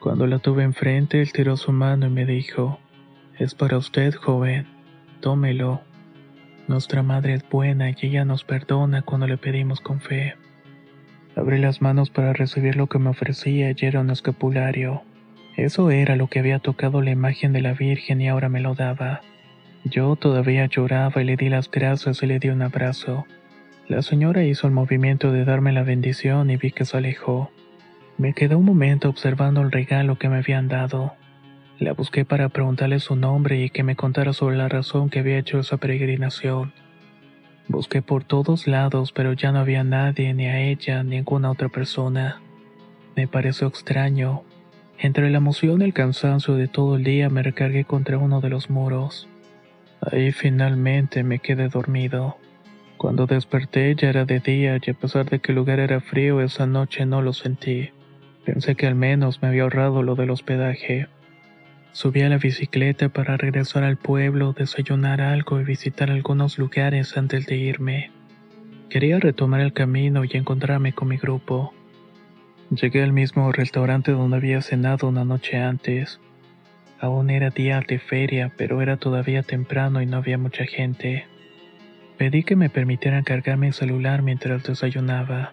Cuando 0.00 0.26
la 0.26 0.38
tuve 0.38 0.62
enfrente, 0.62 1.20
él 1.20 1.32
tiró 1.32 1.56
su 1.56 1.72
mano 1.72 2.06
y 2.06 2.10
me 2.10 2.26
dijo, 2.26 2.78
Es 3.38 3.54
para 3.54 3.78
usted, 3.78 4.14
joven, 4.14 4.66
tómelo. 5.20 5.80
Nuestra 6.68 7.02
madre 7.02 7.34
es 7.34 7.48
buena 7.48 7.90
y 7.90 7.96
ella 8.02 8.24
nos 8.24 8.44
perdona 8.44 9.02
cuando 9.02 9.26
le 9.26 9.38
pedimos 9.38 9.80
con 9.80 10.00
fe. 10.00 10.34
Abrí 11.36 11.58
las 11.58 11.80
manos 11.80 12.10
para 12.10 12.32
recibir 12.32 12.76
lo 12.76 12.86
que 12.86 12.98
me 12.98 13.10
ofrecía 13.10 13.70
y 13.70 13.76
era 13.80 14.00
un 14.00 14.10
escapulario. 14.10 15.02
Eso 15.56 15.90
era 15.90 16.16
lo 16.16 16.28
que 16.28 16.38
había 16.38 16.58
tocado 16.58 17.00
la 17.02 17.10
imagen 17.10 17.52
de 17.52 17.62
la 17.62 17.72
Virgen 17.72 18.20
y 18.20 18.28
ahora 18.28 18.48
me 18.48 18.60
lo 18.60 18.74
daba. 18.74 19.22
Yo 19.84 20.16
todavía 20.16 20.66
lloraba 20.66 21.22
y 21.22 21.24
le 21.24 21.36
di 21.36 21.48
las 21.48 21.70
gracias 21.70 22.22
y 22.22 22.26
le 22.26 22.38
di 22.38 22.48
un 22.48 22.62
abrazo. 22.62 23.26
La 23.88 24.02
señora 24.02 24.42
hizo 24.42 24.66
el 24.66 24.72
movimiento 24.72 25.30
de 25.30 25.44
darme 25.44 25.72
la 25.72 25.84
bendición 25.84 26.50
y 26.50 26.56
vi 26.56 26.72
que 26.72 26.84
se 26.84 26.96
alejó. 26.96 27.52
Me 28.18 28.32
quedé 28.32 28.56
un 28.56 28.64
momento 28.64 29.08
observando 29.08 29.60
el 29.60 29.70
regalo 29.70 30.18
que 30.18 30.28
me 30.28 30.38
habían 30.38 30.66
dado. 30.66 31.14
La 31.78 31.92
busqué 31.92 32.24
para 32.24 32.48
preguntarle 32.48 32.98
su 32.98 33.14
nombre 33.14 33.62
y 33.62 33.70
que 33.70 33.84
me 33.84 33.94
contara 33.94 34.32
sobre 34.32 34.56
la 34.56 34.68
razón 34.68 35.08
que 35.08 35.20
había 35.20 35.38
hecho 35.38 35.60
esa 35.60 35.76
peregrinación. 35.76 36.72
Busqué 37.68 38.02
por 38.02 38.24
todos 38.24 38.66
lados, 38.66 39.12
pero 39.12 39.34
ya 39.34 39.52
no 39.52 39.60
había 39.60 39.84
nadie, 39.84 40.34
ni 40.34 40.46
a 40.46 40.60
ella, 40.60 41.04
ni 41.04 41.16
ninguna 41.16 41.52
otra 41.52 41.68
persona. 41.68 42.40
Me 43.14 43.28
pareció 43.28 43.68
extraño. 43.68 44.42
Entre 44.98 45.30
la 45.30 45.36
emoción 45.36 45.80
y 45.80 45.84
el 45.84 45.92
cansancio 45.92 46.54
de 46.54 46.66
todo 46.66 46.96
el 46.96 47.04
día 47.04 47.28
me 47.28 47.44
recargué 47.44 47.84
contra 47.84 48.18
uno 48.18 48.40
de 48.40 48.50
los 48.50 48.68
muros. 48.68 49.28
Ahí 50.00 50.32
finalmente 50.32 51.22
me 51.22 51.38
quedé 51.38 51.68
dormido. 51.68 52.36
Cuando 52.96 53.26
desperté 53.26 53.94
ya 53.94 54.08
era 54.08 54.24
de 54.24 54.40
día 54.40 54.78
y 54.82 54.90
a 54.90 54.94
pesar 54.94 55.28
de 55.28 55.38
que 55.38 55.52
el 55.52 55.56
lugar 55.56 55.80
era 55.80 56.00
frío 56.00 56.40
esa 56.40 56.66
noche 56.66 57.04
no 57.04 57.20
lo 57.20 57.34
sentí. 57.34 57.90
Pensé 58.44 58.74
que 58.74 58.86
al 58.86 58.94
menos 58.94 59.42
me 59.42 59.48
había 59.48 59.64
ahorrado 59.64 60.02
lo 60.02 60.14
del 60.14 60.30
hospedaje. 60.30 61.08
Subí 61.92 62.22
a 62.22 62.28
la 62.28 62.38
bicicleta 62.38 63.10
para 63.10 63.36
regresar 63.36 63.84
al 63.84 63.96
pueblo, 63.96 64.54
desayunar 64.54 65.20
algo 65.20 65.60
y 65.60 65.64
visitar 65.64 66.10
algunos 66.10 66.58
lugares 66.58 67.16
antes 67.18 67.46
de 67.46 67.56
irme. 67.56 68.10
Quería 68.88 69.18
retomar 69.18 69.60
el 69.60 69.72
camino 69.72 70.24
y 70.24 70.30
encontrarme 70.32 70.92
con 70.94 71.08
mi 71.08 71.18
grupo. 71.18 71.74
Llegué 72.70 73.02
al 73.02 73.12
mismo 73.12 73.52
restaurante 73.52 74.12
donde 74.12 74.36
había 74.38 74.62
cenado 74.62 75.08
una 75.08 75.24
noche 75.24 75.58
antes. 75.58 76.18
Aún 76.98 77.28
era 77.28 77.50
día 77.50 77.82
de 77.86 77.98
feria, 77.98 78.52
pero 78.56 78.80
era 78.80 78.96
todavía 78.96 79.42
temprano 79.42 80.00
y 80.00 80.06
no 80.06 80.16
había 80.16 80.38
mucha 80.38 80.64
gente. 80.64 81.26
Pedí 82.18 82.44
que 82.44 82.56
me 82.56 82.70
permitieran 82.70 83.24
cargar 83.24 83.58
mi 83.58 83.72
celular 83.72 84.22
mientras 84.22 84.62
desayunaba. 84.62 85.52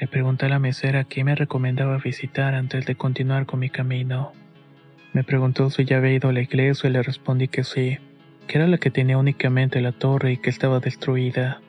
Le 0.00 0.08
pregunté 0.08 0.46
a 0.46 0.48
la 0.48 0.58
mesera 0.58 1.04
qué 1.04 1.22
me 1.22 1.34
recomendaba 1.34 1.98
visitar 1.98 2.54
antes 2.54 2.86
de 2.86 2.94
continuar 2.94 3.44
con 3.44 3.60
mi 3.60 3.68
camino. 3.68 4.32
Me 5.12 5.22
preguntó 5.22 5.68
si 5.68 5.84
ya 5.84 5.98
había 5.98 6.14
ido 6.14 6.30
a 6.30 6.32
la 6.32 6.40
iglesia 6.40 6.88
y 6.88 6.92
le 6.92 7.02
respondí 7.02 7.48
que 7.48 7.62
sí, 7.62 7.98
que 8.46 8.56
era 8.56 8.66
la 8.66 8.78
que 8.78 8.90
tenía 8.90 9.18
únicamente 9.18 9.82
la 9.82 9.92
torre 9.92 10.32
y 10.32 10.36
que 10.38 10.48
estaba 10.48 10.80
destruida. 10.80 11.60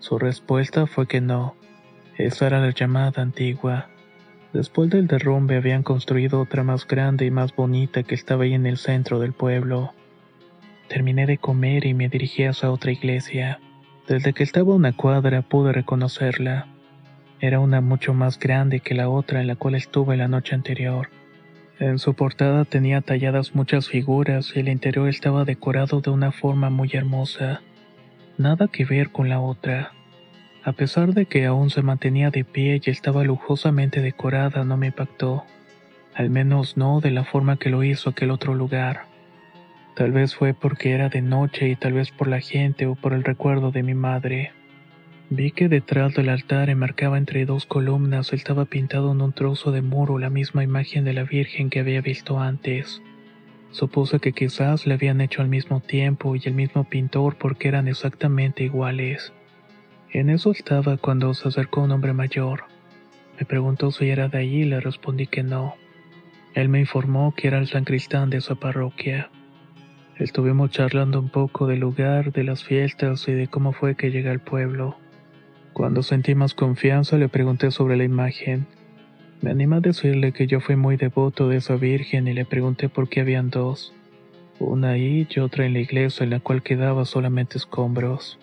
Su 0.00 0.18
respuesta 0.18 0.86
fue 0.86 1.08
que 1.08 1.22
no. 1.22 1.56
Esa 2.18 2.46
era 2.48 2.60
la 2.60 2.70
llamada 2.70 3.22
antigua. 3.22 3.88
Después 4.52 4.90
del 4.90 5.06
derrumbe 5.06 5.56
habían 5.56 5.82
construido 5.82 6.40
otra 6.40 6.62
más 6.62 6.86
grande 6.86 7.24
y 7.24 7.30
más 7.30 7.56
bonita 7.56 8.02
que 8.02 8.14
estaba 8.14 8.44
ahí 8.44 8.52
en 8.52 8.66
el 8.66 8.76
centro 8.76 9.18
del 9.18 9.32
pueblo. 9.32 9.94
Terminé 10.88 11.26
de 11.26 11.38
comer 11.38 11.84
y 11.84 11.94
me 11.94 12.08
dirigí 12.08 12.44
hacia 12.44 12.70
otra 12.70 12.92
iglesia. 12.92 13.58
Desde 14.06 14.32
que 14.32 14.44
estaba 14.44 14.72
a 14.72 14.76
una 14.76 14.92
cuadra 14.92 15.42
pude 15.42 15.72
reconocerla. 15.72 16.68
Era 17.40 17.58
una 17.60 17.80
mucho 17.80 18.14
más 18.14 18.38
grande 18.38 18.80
que 18.80 18.94
la 18.94 19.08
otra 19.08 19.40
en 19.40 19.48
la 19.48 19.56
cual 19.56 19.74
estuve 19.74 20.16
la 20.16 20.28
noche 20.28 20.54
anterior. 20.54 21.10
En 21.78 21.98
su 21.98 22.14
portada 22.14 22.64
tenía 22.64 23.00
talladas 23.02 23.54
muchas 23.54 23.88
figuras 23.88 24.52
y 24.54 24.60
el 24.60 24.68
interior 24.68 25.08
estaba 25.08 25.44
decorado 25.44 26.00
de 26.00 26.10
una 26.10 26.32
forma 26.32 26.70
muy 26.70 26.90
hermosa. 26.94 27.60
Nada 28.38 28.68
que 28.68 28.84
ver 28.84 29.10
con 29.10 29.28
la 29.28 29.40
otra. 29.40 29.92
A 30.64 30.72
pesar 30.72 31.12
de 31.12 31.26
que 31.26 31.44
aún 31.46 31.70
se 31.70 31.82
mantenía 31.82 32.30
de 32.30 32.44
pie 32.44 32.80
y 32.82 32.90
estaba 32.90 33.24
lujosamente 33.24 34.00
decorada, 34.00 34.64
no 34.64 34.76
me 34.76 34.86
impactó. 34.86 35.44
Al 36.14 36.30
menos 36.30 36.76
no 36.76 37.00
de 37.00 37.10
la 37.10 37.24
forma 37.24 37.58
que 37.58 37.70
lo 37.70 37.84
hizo 37.84 38.10
aquel 38.10 38.30
otro 38.30 38.54
lugar. 38.54 39.15
Tal 39.96 40.12
vez 40.12 40.34
fue 40.34 40.52
porque 40.52 40.92
era 40.92 41.08
de 41.08 41.22
noche 41.22 41.70
y 41.70 41.74
tal 41.74 41.94
vez 41.94 42.10
por 42.10 42.28
la 42.28 42.40
gente 42.40 42.86
o 42.86 42.96
por 42.96 43.14
el 43.14 43.24
recuerdo 43.24 43.70
de 43.70 43.82
mi 43.82 43.94
madre. 43.94 44.52
Vi 45.30 45.52
que 45.52 45.70
detrás 45.70 46.14
del 46.14 46.28
altar, 46.28 46.68
enmarcaba 46.68 47.16
entre 47.16 47.46
dos 47.46 47.64
columnas, 47.64 48.34
estaba 48.34 48.66
pintado 48.66 49.12
en 49.12 49.22
un 49.22 49.32
trozo 49.32 49.72
de 49.72 49.80
muro 49.80 50.18
la 50.18 50.28
misma 50.28 50.62
imagen 50.62 51.04
de 51.04 51.14
la 51.14 51.24
Virgen 51.24 51.70
que 51.70 51.80
había 51.80 52.02
visto 52.02 52.38
antes. 52.38 53.00
Supuse 53.70 54.20
que 54.20 54.34
quizás 54.34 54.86
le 54.86 54.92
habían 54.92 55.22
hecho 55.22 55.40
al 55.40 55.48
mismo 55.48 55.80
tiempo 55.80 56.36
y 56.36 56.42
el 56.44 56.52
mismo 56.52 56.84
pintor 56.84 57.36
porque 57.38 57.68
eran 57.68 57.88
exactamente 57.88 58.64
iguales. 58.64 59.32
En 60.12 60.28
eso 60.28 60.50
estaba 60.50 60.98
cuando 60.98 61.32
se 61.32 61.48
acercó 61.48 61.80
un 61.80 61.92
hombre 61.92 62.12
mayor. 62.12 62.64
Me 63.40 63.46
preguntó 63.46 63.90
si 63.92 64.10
era 64.10 64.28
de 64.28 64.38
allí 64.40 64.60
y 64.60 64.66
le 64.66 64.78
respondí 64.78 65.26
que 65.26 65.42
no. 65.42 65.74
Él 66.52 66.68
me 66.68 66.80
informó 66.80 67.34
que 67.34 67.48
era 67.48 67.58
el 67.58 67.66
sancristán 67.66 68.28
de 68.28 68.36
esa 68.36 68.56
parroquia. 68.56 69.30
Estuvimos 70.18 70.70
charlando 70.70 71.20
un 71.20 71.28
poco 71.28 71.66
del 71.66 71.80
lugar, 71.80 72.32
de 72.32 72.42
las 72.42 72.64
fiestas 72.64 73.28
y 73.28 73.32
de 73.32 73.48
cómo 73.48 73.74
fue 73.74 73.96
que 73.96 74.10
llegué 74.10 74.30
al 74.30 74.40
pueblo. 74.40 74.96
Cuando 75.74 76.02
sentí 76.02 76.34
más 76.34 76.54
confianza 76.54 77.18
le 77.18 77.28
pregunté 77.28 77.70
sobre 77.70 77.98
la 77.98 78.04
imagen. 78.04 78.66
Me 79.42 79.50
animé 79.50 79.76
a 79.76 79.80
decirle 79.80 80.32
que 80.32 80.46
yo 80.46 80.60
fui 80.60 80.74
muy 80.74 80.96
devoto 80.96 81.48
de 81.48 81.58
esa 81.58 81.76
Virgen 81.76 82.28
y 82.28 82.32
le 82.32 82.46
pregunté 82.46 82.88
por 82.88 83.10
qué 83.10 83.20
habían 83.20 83.50
dos, 83.50 83.92
una 84.58 84.92
ahí 84.92 85.28
y 85.28 85.38
otra 85.40 85.66
en 85.66 85.74
la 85.74 85.80
iglesia 85.80 86.24
en 86.24 86.30
la 86.30 86.40
cual 86.40 86.62
quedaba 86.62 87.04
solamente 87.04 87.58
escombros. 87.58 88.38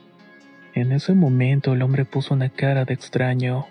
En 0.76 0.92
ese 0.92 1.16
momento 1.16 1.74
el 1.74 1.82
hombre 1.82 2.06
puso 2.06 2.36
una 2.36 2.50
cara 2.50 2.86
de 2.86 2.94
extraño. 2.94 3.66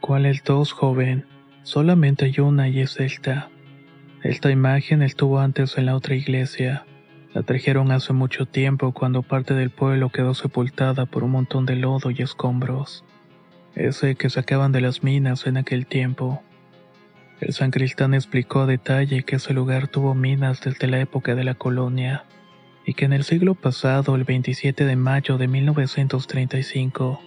¿Cuál 0.00 0.24
es 0.24 0.42
dos, 0.42 0.72
joven? 0.72 1.26
Solamente 1.64 2.24
hay 2.24 2.40
una 2.40 2.66
y 2.68 2.80
es 2.80 2.98
esta. 2.98 3.50
Esta 4.24 4.50
imagen 4.50 5.02
estuvo 5.02 5.38
antes 5.38 5.76
en 5.76 5.84
la 5.84 5.94
otra 5.94 6.14
iglesia. 6.14 6.86
La 7.34 7.42
trajeron 7.42 7.92
hace 7.92 8.14
mucho 8.14 8.46
tiempo 8.46 8.92
cuando 8.92 9.20
parte 9.20 9.52
del 9.52 9.68
pueblo 9.68 10.08
quedó 10.08 10.32
sepultada 10.32 11.04
por 11.04 11.24
un 11.24 11.32
montón 11.32 11.66
de 11.66 11.76
lodo 11.76 12.10
y 12.10 12.22
escombros. 12.22 13.04
Ese 13.74 14.14
que 14.14 14.30
sacaban 14.30 14.72
de 14.72 14.80
las 14.80 15.02
minas 15.02 15.46
en 15.46 15.58
aquel 15.58 15.84
tiempo. 15.84 16.42
El 17.38 17.52
sancristán 17.52 18.14
explicó 18.14 18.62
a 18.62 18.66
detalle 18.66 19.24
que 19.24 19.36
ese 19.36 19.52
lugar 19.52 19.88
tuvo 19.88 20.14
minas 20.14 20.62
desde 20.62 20.86
la 20.86 21.00
época 21.00 21.34
de 21.34 21.44
la 21.44 21.54
colonia 21.54 22.24
y 22.86 22.94
que 22.94 23.04
en 23.04 23.12
el 23.12 23.24
siglo 23.24 23.54
pasado, 23.54 24.16
el 24.16 24.24
27 24.24 24.86
de 24.86 24.96
mayo 24.96 25.36
de 25.36 25.48
1935, 25.48 27.20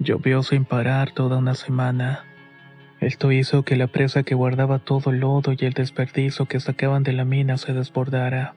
llovió 0.00 0.42
sin 0.42 0.64
parar 0.64 1.12
toda 1.12 1.38
una 1.38 1.54
semana. 1.54 2.24
Esto 3.02 3.30
hizo 3.32 3.62
que 3.64 3.76
la 3.76 3.88
presa 3.88 4.22
que 4.22 4.34
guardaba 4.34 4.78
todo 4.78 5.10
el 5.10 5.20
lodo 5.20 5.52
y 5.52 5.64
el 5.66 5.74
desperdicio 5.74 6.46
que 6.46 6.58
sacaban 6.58 7.02
de 7.02 7.12
la 7.12 7.26
mina 7.26 7.58
se 7.58 7.74
desbordara 7.74 8.54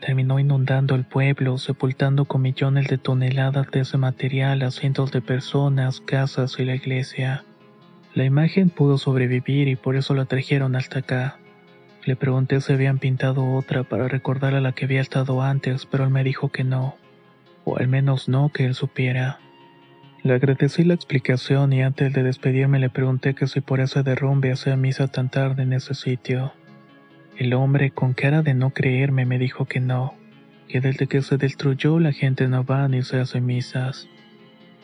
terminó 0.00 0.38
inundando 0.38 0.94
el 0.94 1.04
pueblo, 1.04 1.58
sepultando 1.58 2.24
con 2.24 2.42
millones 2.42 2.88
de 2.88 2.98
toneladas 2.98 3.70
de 3.70 3.80
ese 3.80 3.98
material 3.98 4.62
a 4.62 4.70
cientos 4.70 5.12
de 5.12 5.20
personas, 5.20 6.00
casas 6.00 6.58
y 6.58 6.64
la 6.64 6.74
iglesia. 6.74 7.44
La 8.14 8.24
imagen 8.24 8.70
pudo 8.70 8.98
sobrevivir 8.98 9.68
y 9.68 9.76
por 9.76 9.96
eso 9.96 10.14
la 10.14 10.24
trajeron 10.24 10.76
hasta 10.76 11.00
acá. 11.00 11.38
Le 12.04 12.16
pregunté 12.16 12.60
si 12.60 12.72
habían 12.72 12.98
pintado 12.98 13.54
otra 13.54 13.84
para 13.84 14.08
recordar 14.08 14.54
a 14.54 14.60
la 14.60 14.72
que 14.72 14.86
había 14.86 15.00
estado 15.00 15.42
antes, 15.42 15.84
pero 15.86 16.04
él 16.04 16.10
me 16.10 16.24
dijo 16.24 16.48
que 16.50 16.64
no. 16.64 16.96
o 17.64 17.76
al 17.76 17.86
menos 17.86 18.28
no 18.28 18.50
que 18.50 18.64
él 18.64 18.74
supiera. 18.74 19.40
Le 20.24 20.34
agradecí 20.34 20.82
la 20.82 20.94
explicación 20.94 21.72
y 21.72 21.82
antes 21.82 22.12
de 22.12 22.24
despedirme 22.24 22.80
le 22.80 22.90
pregunté 22.90 23.34
que 23.34 23.46
si 23.46 23.60
por 23.60 23.78
ese 23.78 24.02
derrumbe 24.02 24.50
hacía 24.50 24.76
misa 24.76 25.06
tan 25.06 25.28
tarde 25.28 25.62
en 25.62 25.72
ese 25.72 25.94
sitio. 25.94 26.52
El 27.36 27.54
hombre, 27.54 27.92
con 27.92 28.14
cara 28.14 28.42
de 28.42 28.52
no 28.52 28.70
creerme, 28.70 29.26
me 29.26 29.38
dijo 29.38 29.66
que 29.66 29.78
no, 29.78 30.14
que 30.66 30.80
desde 30.80 31.06
que 31.06 31.22
se 31.22 31.36
destruyó 31.36 32.00
la 32.00 32.12
gente 32.12 32.48
no 32.48 32.64
va 32.64 32.88
ni 32.88 33.02
se 33.02 33.20
hace 33.20 33.40
misas. 33.40 34.08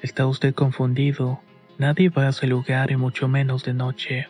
Está 0.02 0.24
usted 0.28 0.54
confundido, 0.54 1.40
nadie 1.78 2.10
va 2.10 2.26
a 2.26 2.28
ese 2.28 2.46
lugar 2.46 2.92
y 2.92 2.96
mucho 2.96 3.26
menos 3.26 3.64
de 3.64 3.74
noche. 3.74 4.28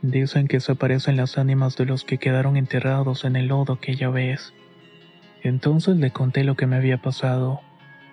Dicen 0.00 0.46
que 0.46 0.60
se 0.60 0.72
aparecen 0.72 1.16
las 1.16 1.38
ánimas 1.38 1.76
de 1.76 1.86
los 1.86 2.04
que 2.04 2.18
quedaron 2.18 2.56
enterrados 2.56 3.24
en 3.24 3.34
el 3.34 3.48
lodo 3.48 3.72
aquella 3.72 4.10
vez. 4.10 4.54
Entonces 5.42 5.96
le 5.96 6.12
conté 6.12 6.44
lo 6.44 6.54
que 6.54 6.66
me 6.66 6.76
había 6.76 6.98
pasado 6.98 7.62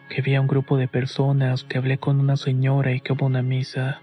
que 0.10 0.22
vi 0.22 0.36
a 0.36 0.41
un 0.41 0.48
grupo 0.48 0.78
de 0.78 0.88
personas, 0.88 1.63
que 1.63 1.78
hablé 1.78 1.98
con 1.98 2.20
una 2.20 2.38
señora 2.38 2.91
y 2.93 3.02
que 3.02 3.13
hubo 3.13 3.26
una 3.26 3.41
misa. 3.41 4.02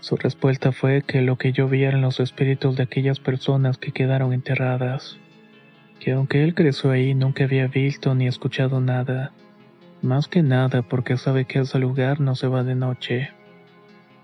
Su 0.00 0.16
respuesta 0.16 0.72
fue 0.72 1.02
que 1.02 1.22
lo 1.22 1.36
que 1.36 1.52
yo 1.52 1.68
vi 1.68 1.84
eran 1.84 2.00
los 2.00 2.18
espíritus 2.20 2.76
de 2.76 2.82
aquellas 2.82 3.20
personas 3.20 3.78
que 3.78 3.92
quedaron 3.92 4.32
enterradas, 4.32 5.18
que 6.00 6.12
aunque 6.12 6.42
él 6.42 6.54
creció 6.54 6.90
ahí 6.90 7.14
nunca 7.14 7.44
había 7.44 7.68
visto 7.68 8.14
ni 8.14 8.26
escuchado 8.26 8.80
nada, 8.80 9.32
más 10.02 10.26
que 10.26 10.42
nada 10.42 10.82
porque 10.82 11.16
sabe 11.16 11.44
que 11.44 11.60
ese 11.60 11.78
lugar 11.78 12.20
no 12.20 12.34
se 12.34 12.48
va 12.48 12.64
de 12.64 12.74
noche. 12.74 13.30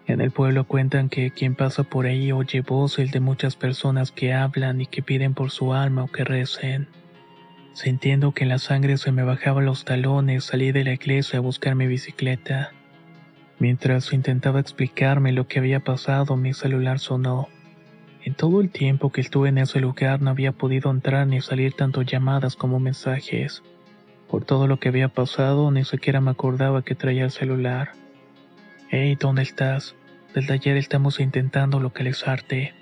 En 0.08 0.20
el 0.20 0.32
pueblo 0.32 0.64
cuentan 0.64 1.08
que 1.08 1.30
quien 1.30 1.54
pasa 1.54 1.84
por 1.84 2.06
ahí 2.06 2.32
oye 2.32 2.62
voces 2.62 3.12
de 3.12 3.20
muchas 3.20 3.54
personas 3.54 4.10
que 4.10 4.32
hablan 4.32 4.80
y 4.80 4.86
que 4.86 5.02
piden 5.02 5.34
por 5.34 5.50
su 5.50 5.74
alma 5.74 6.02
o 6.02 6.08
que 6.08 6.24
recen. 6.24 6.88
Sintiendo 7.78 8.32
que 8.32 8.44
la 8.44 8.58
sangre 8.58 8.96
se 8.96 9.12
me 9.12 9.22
bajaba 9.22 9.62
los 9.62 9.84
talones, 9.84 10.42
salí 10.42 10.72
de 10.72 10.82
la 10.82 10.94
iglesia 10.94 11.38
a 11.38 11.42
buscar 11.42 11.76
mi 11.76 11.86
bicicleta. 11.86 12.72
Mientras 13.60 14.12
intentaba 14.12 14.58
explicarme 14.58 15.30
lo 15.30 15.46
que 15.46 15.60
había 15.60 15.78
pasado, 15.78 16.36
mi 16.36 16.54
celular 16.54 16.98
sonó. 16.98 17.46
En 18.24 18.34
todo 18.34 18.60
el 18.60 18.70
tiempo 18.70 19.12
que 19.12 19.20
estuve 19.20 19.50
en 19.50 19.58
ese 19.58 19.78
lugar 19.78 20.20
no 20.20 20.30
había 20.30 20.50
podido 20.50 20.90
entrar 20.90 21.28
ni 21.28 21.40
salir 21.40 21.72
tanto 21.72 22.02
llamadas 22.02 22.56
como 22.56 22.80
mensajes. 22.80 23.62
Por 24.28 24.44
todo 24.44 24.66
lo 24.66 24.80
que 24.80 24.88
había 24.88 25.10
pasado, 25.10 25.70
ni 25.70 25.84
siquiera 25.84 26.20
me 26.20 26.32
acordaba 26.32 26.82
que 26.82 26.96
traía 26.96 27.26
el 27.26 27.30
celular. 27.30 27.92
Hey, 28.88 29.16
¿dónde 29.20 29.42
estás? 29.42 29.94
Desde 30.34 30.52
ayer 30.52 30.76
estamos 30.76 31.20
intentando 31.20 31.78
localizarte. 31.78 32.74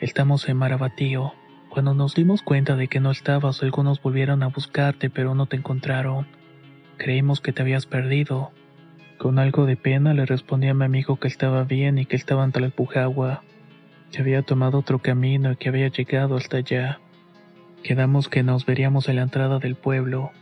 Estamos 0.00 0.48
en 0.48 0.56
Marabatío. 0.56 1.34
Cuando 1.70 1.94
nos 1.94 2.14
dimos 2.14 2.42
cuenta 2.42 2.76
de 2.76 2.88
que 2.88 3.00
no 3.00 3.10
estabas, 3.10 3.62
algunos 3.62 4.00
volvieron 4.02 4.42
a 4.42 4.48
buscarte, 4.48 5.10
pero 5.10 5.34
no 5.34 5.46
te 5.46 5.56
encontraron. 5.56 6.26
Creímos 6.96 7.40
que 7.40 7.52
te 7.52 7.62
habías 7.62 7.86
perdido. 7.86 8.50
Con 9.18 9.38
algo 9.38 9.66
de 9.66 9.76
pena 9.76 10.14
le 10.14 10.26
respondí 10.26 10.68
a 10.68 10.74
mi 10.74 10.84
amigo 10.84 11.16
que 11.16 11.28
estaba 11.28 11.64
bien 11.64 11.98
y 11.98 12.06
que 12.06 12.16
estaba 12.16 12.44
en 12.44 12.52
Talpujagua, 12.52 13.42
que 14.10 14.20
había 14.22 14.42
tomado 14.42 14.78
otro 14.78 15.00
camino 15.00 15.52
y 15.52 15.56
que 15.56 15.68
había 15.68 15.88
llegado 15.88 16.36
hasta 16.36 16.58
allá. 16.58 17.00
Quedamos 17.82 18.28
que 18.28 18.42
nos 18.42 18.64
veríamos 18.64 19.08
en 19.08 19.16
la 19.16 19.22
entrada 19.22 19.58
del 19.58 19.76
pueblo. 19.76 20.32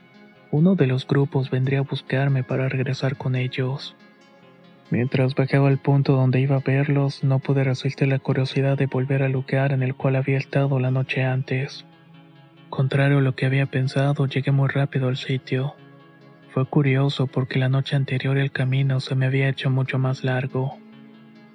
Uno 0.50 0.74
de 0.74 0.86
los 0.86 1.06
grupos 1.06 1.50
vendría 1.50 1.80
a 1.80 1.82
buscarme 1.82 2.44
para 2.44 2.68
regresar 2.68 3.16
con 3.16 3.34
ellos. 3.34 3.96
Mientras 4.90 5.34
bajaba 5.34 5.68
al 5.68 5.78
punto 5.78 6.12
donde 6.12 6.40
iba 6.40 6.56
a 6.56 6.60
verlos, 6.60 7.24
no 7.24 7.40
pude 7.40 7.64
resistir 7.64 8.06
la 8.06 8.20
curiosidad 8.20 8.78
de 8.78 8.86
volver 8.86 9.22
al 9.22 9.32
lugar 9.32 9.72
en 9.72 9.82
el 9.82 9.94
cual 9.94 10.14
había 10.14 10.38
estado 10.38 10.78
la 10.78 10.92
noche 10.92 11.24
antes. 11.24 11.84
Contrario 12.70 13.18
a 13.18 13.20
lo 13.22 13.34
que 13.34 13.46
había 13.46 13.66
pensado, 13.66 14.26
llegué 14.26 14.52
muy 14.52 14.68
rápido 14.68 15.08
al 15.08 15.16
sitio. 15.16 15.74
Fue 16.50 16.66
curioso 16.66 17.26
porque 17.26 17.58
la 17.58 17.68
noche 17.68 17.96
anterior 17.96 18.38
el 18.38 18.52
camino 18.52 19.00
se 19.00 19.14
me 19.16 19.26
había 19.26 19.48
hecho 19.48 19.70
mucho 19.70 19.98
más 19.98 20.22
largo. 20.22 20.78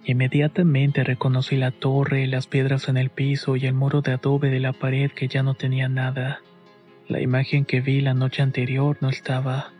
Inmediatamente 0.03 1.03
reconocí 1.03 1.55
la 1.55 1.71
torre, 1.71 2.27
las 2.27 2.47
piedras 2.47 2.89
en 2.89 2.97
el 2.97 3.11
piso 3.11 3.55
y 3.55 3.65
el 3.65 3.73
muro 3.73 4.01
de 4.01 4.13
adobe 4.13 4.49
de 4.49 4.59
la 4.59 4.73
pared 4.73 5.11
que 5.11 5.27
ya 5.27 5.41
no 5.41 5.53
tenía 5.53 5.87
nada. 5.87 6.41
La 7.07 7.21
imagen 7.21 7.65
que 7.65 7.81
vi 7.81 8.01
la 8.01 8.13
noche 8.13 8.41
anterior 8.41 8.97
no 8.99 9.09
estaba. 9.09 9.71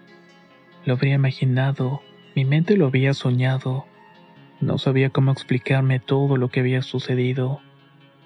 Lo 0.86 0.94
habría 0.94 1.16
imaginado, 1.16 2.02
mi 2.36 2.46
mente 2.46 2.78
lo 2.78 2.88
había 2.88 3.14
soñado. 3.14 3.86
No 4.62 4.78
sabía 4.78 5.10
cómo 5.10 5.32
explicarme 5.32 6.00
todo 6.00 6.38
lo 6.38 6.50
que 6.50 6.62
había 6.62 6.82
sucedido. 6.82 7.62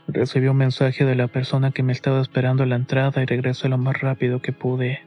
Recibí 0.07 0.47
un 0.47 0.57
mensaje 0.57 1.05
de 1.05 1.15
la 1.15 1.27
persona 1.27 1.71
que 1.71 1.81
me 1.81 1.93
estaba 1.93 2.21
esperando 2.21 2.63
a 2.63 2.65
la 2.67 2.75
entrada 2.75 3.23
y 3.23 3.25
regresé 3.25 3.69
lo 3.69 3.77
más 3.77 3.99
rápido 3.99 4.41
que 4.41 4.53
pude. 4.53 5.01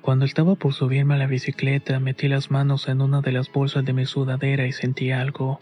Cuando 0.00 0.24
estaba 0.24 0.56
por 0.56 0.74
subirme 0.74 1.14
a 1.14 1.18
la 1.18 1.26
bicicleta, 1.26 2.00
metí 2.00 2.28
las 2.28 2.50
manos 2.50 2.88
en 2.88 3.00
una 3.00 3.20
de 3.20 3.32
las 3.32 3.50
bolsas 3.52 3.84
de 3.84 3.92
mi 3.92 4.04
sudadera 4.04 4.66
y 4.66 4.72
sentí 4.72 5.12
algo. 5.12 5.60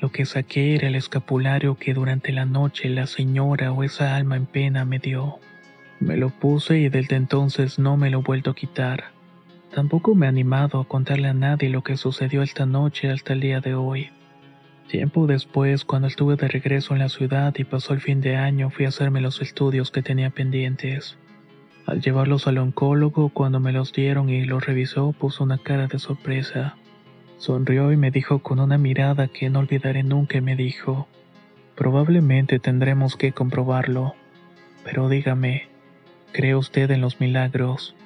Lo 0.00 0.10
que 0.10 0.26
saqué 0.26 0.74
era 0.74 0.88
el 0.88 0.96
escapulario 0.96 1.76
que 1.76 1.94
durante 1.94 2.32
la 2.32 2.44
noche 2.44 2.90
la 2.90 3.06
señora 3.06 3.72
o 3.72 3.84
esa 3.84 4.16
alma 4.16 4.36
en 4.36 4.46
pena 4.46 4.84
me 4.84 4.98
dio. 4.98 5.38
Me 6.00 6.16
lo 6.16 6.30
puse 6.30 6.78
y 6.78 6.88
desde 6.88 7.16
entonces 7.16 7.78
no 7.78 7.96
me 7.96 8.10
lo 8.10 8.18
he 8.18 8.22
vuelto 8.22 8.50
a 8.50 8.54
quitar. 8.54 9.13
Tampoco 9.74 10.14
me 10.14 10.26
he 10.26 10.28
animado 10.28 10.78
a 10.78 10.86
contarle 10.86 11.26
a 11.26 11.34
nadie 11.34 11.68
lo 11.68 11.82
que 11.82 11.96
sucedió 11.96 12.42
esta 12.42 12.64
noche 12.64 13.10
hasta 13.10 13.32
el 13.32 13.40
día 13.40 13.60
de 13.60 13.74
hoy. 13.74 14.10
Tiempo 14.86 15.26
después, 15.26 15.84
cuando 15.84 16.06
estuve 16.06 16.36
de 16.36 16.46
regreso 16.46 16.92
en 16.94 17.00
la 17.00 17.08
ciudad 17.08 17.52
y 17.58 17.64
pasó 17.64 17.92
el 17.92 18.00
fin 18.00 18.20
de 18.20 18.36
año, 18.36 18.70
fui 18.70 18.84
a 18.84 18.90
hacerme 18.90 19.20
los 19.20 19.42
estudios 19.42 19.90
que 19.90 20.00
tenía 20.00 20.30
pendientes. 20.30 21.18
Al 21.86 22.00
llevarlos 22.00 22.46
al 22.46 22.58
oncólogo, 22.58 23.30
cuando 23.30 23.58
me 23.58 23.72
los 23.72 23.92
dieron 23.92 24.30
y 24.30 24.44
los 24.44 24.64
revisó, 24.64 25.10
puso 25.10 25.42
una 25.42 25.58
cara 25.58 25.88
de 25.88 25.98
sorpresa. 25.98 26.76
Sonrió 27.38 27.90
y 27.90 27.96
me 27.96 28.12
dijo 28.12 28.38
con 28.38 28.60
una 28.60 28.78
mirada 28.78 29.26
que 29.26 29.50
no 29.50 29.58
olvidaré 29.58 30.04
nunca 30.04 30.40
me 30.40 30.54
dijo, 30.54 31.08
probablemente 31.74 32.60
tendremos 32.60 33.16
que 33.16 33.32
comprobarlo. 33.32 34.14
Pero 34.84 35.08
dígame, 35.08 35.68
¿cree 36.30 36.54
usted 36.54 36.92
en 36.92 37.00
los 37.00 37.18
milagros? 37.18 37.96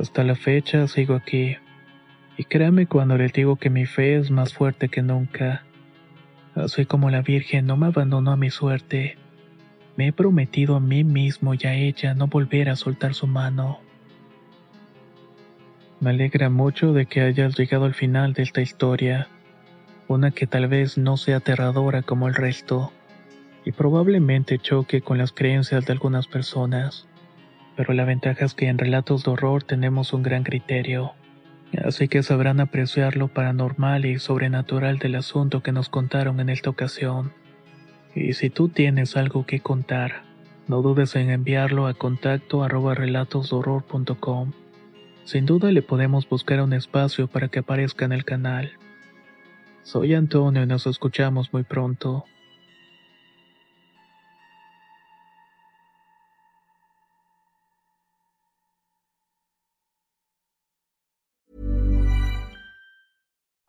Hasta 0.00 0.24
la 0.24 0.34
fecha 0.34 0.88
sigo 0.88 1.14
aquí. 1.14 1.56
Y 2.36 2.44
créame 2.44 2.86
cuando 2.86 3.16
le 3.16 3.28
digo 3.28 3.56
que 3.56 3.70
mi 3.70 3.86
fe 3.86 4.16
es 4.16 4.30
más 4.30 4.52
fuerte 4.52 4.88
que 4.88 5.02
nunca. 5.02 5.64
Así 6.54 6.84
como 6.84 7.10
la 7.10 7.22
Virgen 7.22 7.66
no 7.66 7.76
me 7.76 7.86
abandonó 7.86 8.32
a 8.32 8.36
mi 8.36 8.50
suerte, 8.50 9.16
me 9.96 10.08
he 10.08 10.12
prometido 10.12 10.74
a 10.76 10.80
mí 10.80 11.04
mismo 11.04 11.54
y 11.54 11.66
a 11.66 11.74
ella 11.74 12.14
no 12.14 12.26
volver 12.26 12.70
a 12.70 12.76
soltar 12.76 13.14
su 13.14 13.26
mano. 13.26 13.80
Me 16.00 16.10
alegra 16.10 16.50
mucho 16.50 16.92
de 16.92 17.06
que 17.06 17.20
hayas 17.20 17.56
llegado 17.56 17.84
al 17.84 17.94
final 17.94 18.32
de 18.32 18.42
esta 18.42 18.60
historia, 18.60 19.28
una 20.08 20.32
que 20.32 20.46
tal 20.46 20.66
vez 20.66 20.98
no 20.98 21.16
sea 21.16 21.36
aterradora 21.36 22.02
como 22.02 22.26
el 22.26 22.34
resto, 22.34 22.92
y 23.64 23.72
probablemente 23.72 24.58
choque 24.58 25.02
con 25.02 25.18
las 25.18 25.32
creencias 25.32 25.86
de 25.86 25.92
algunas 25.92 26.26
personas 26.26 27.08
pero 27.76 27.92
la 27.94 28.04
ventaja 28.04 28.44
es 28.44 28.54
que 28.54 28.68
en 28.68 28.78
relatos 28.78 29.24
de 29.24 29.32
horror 29.32 29.62
tenemos 29.62 30.12
un 30.12 30.22
gran 30.22 30.44
criterio, 30.44 31.12
así 31.84 32.08
que 32.08 32.22
sabrán 32.22 32.60
apreciar 32.60 33.16
lo 33.16 33.28
paranormal 33.28 34.06
y 34.06 34.18
sobrenatural 34.18 34.98
del 34.98 35.16
asunto 35.16 35.62
que 35.62 35.72
nos 35.72 35.88
contaron 35.88 36.40
en 36.40 36.48
esta 36.48 36.70
ocasión. 36.70 37.32
Y 38.14 38.34
si 38.34 38.50
tú 38.50 38.68
tienes 38.68 39.16
algo 39.16 39.44
que 39.44 39.60
contar, 39.60 40.22
no 40.68 40.82
dudes 40.82 41.16
en 41.16 41.30
enviarlo 41.30 41.86
a 41.86 41.94
contacto 41.94 42.62
arroba 42.62 42.94
relatosdehorror.com. 42.94 44.52
Sin 45.24 45.46
duda 45.46 45.72
le 45.72 45.82
podemos 45.82 46.28
buscar 46.28 46.60
un 46.60 46.72
espacio 46.72 47.26
para 47.26 47.48
que 47.48 47.58
aparezca 47.58 48.04
en 48.04 48.12
el 48.12 48.24
canal. 48.24 48.72
Soy 49.82 50.14
Antonio 50.14 50.62
y 50.62 50.66
nos 50.66 50.86
escuchamos 50.86 51.52
muy 51.52 51.64
pronto. 51.64 52.24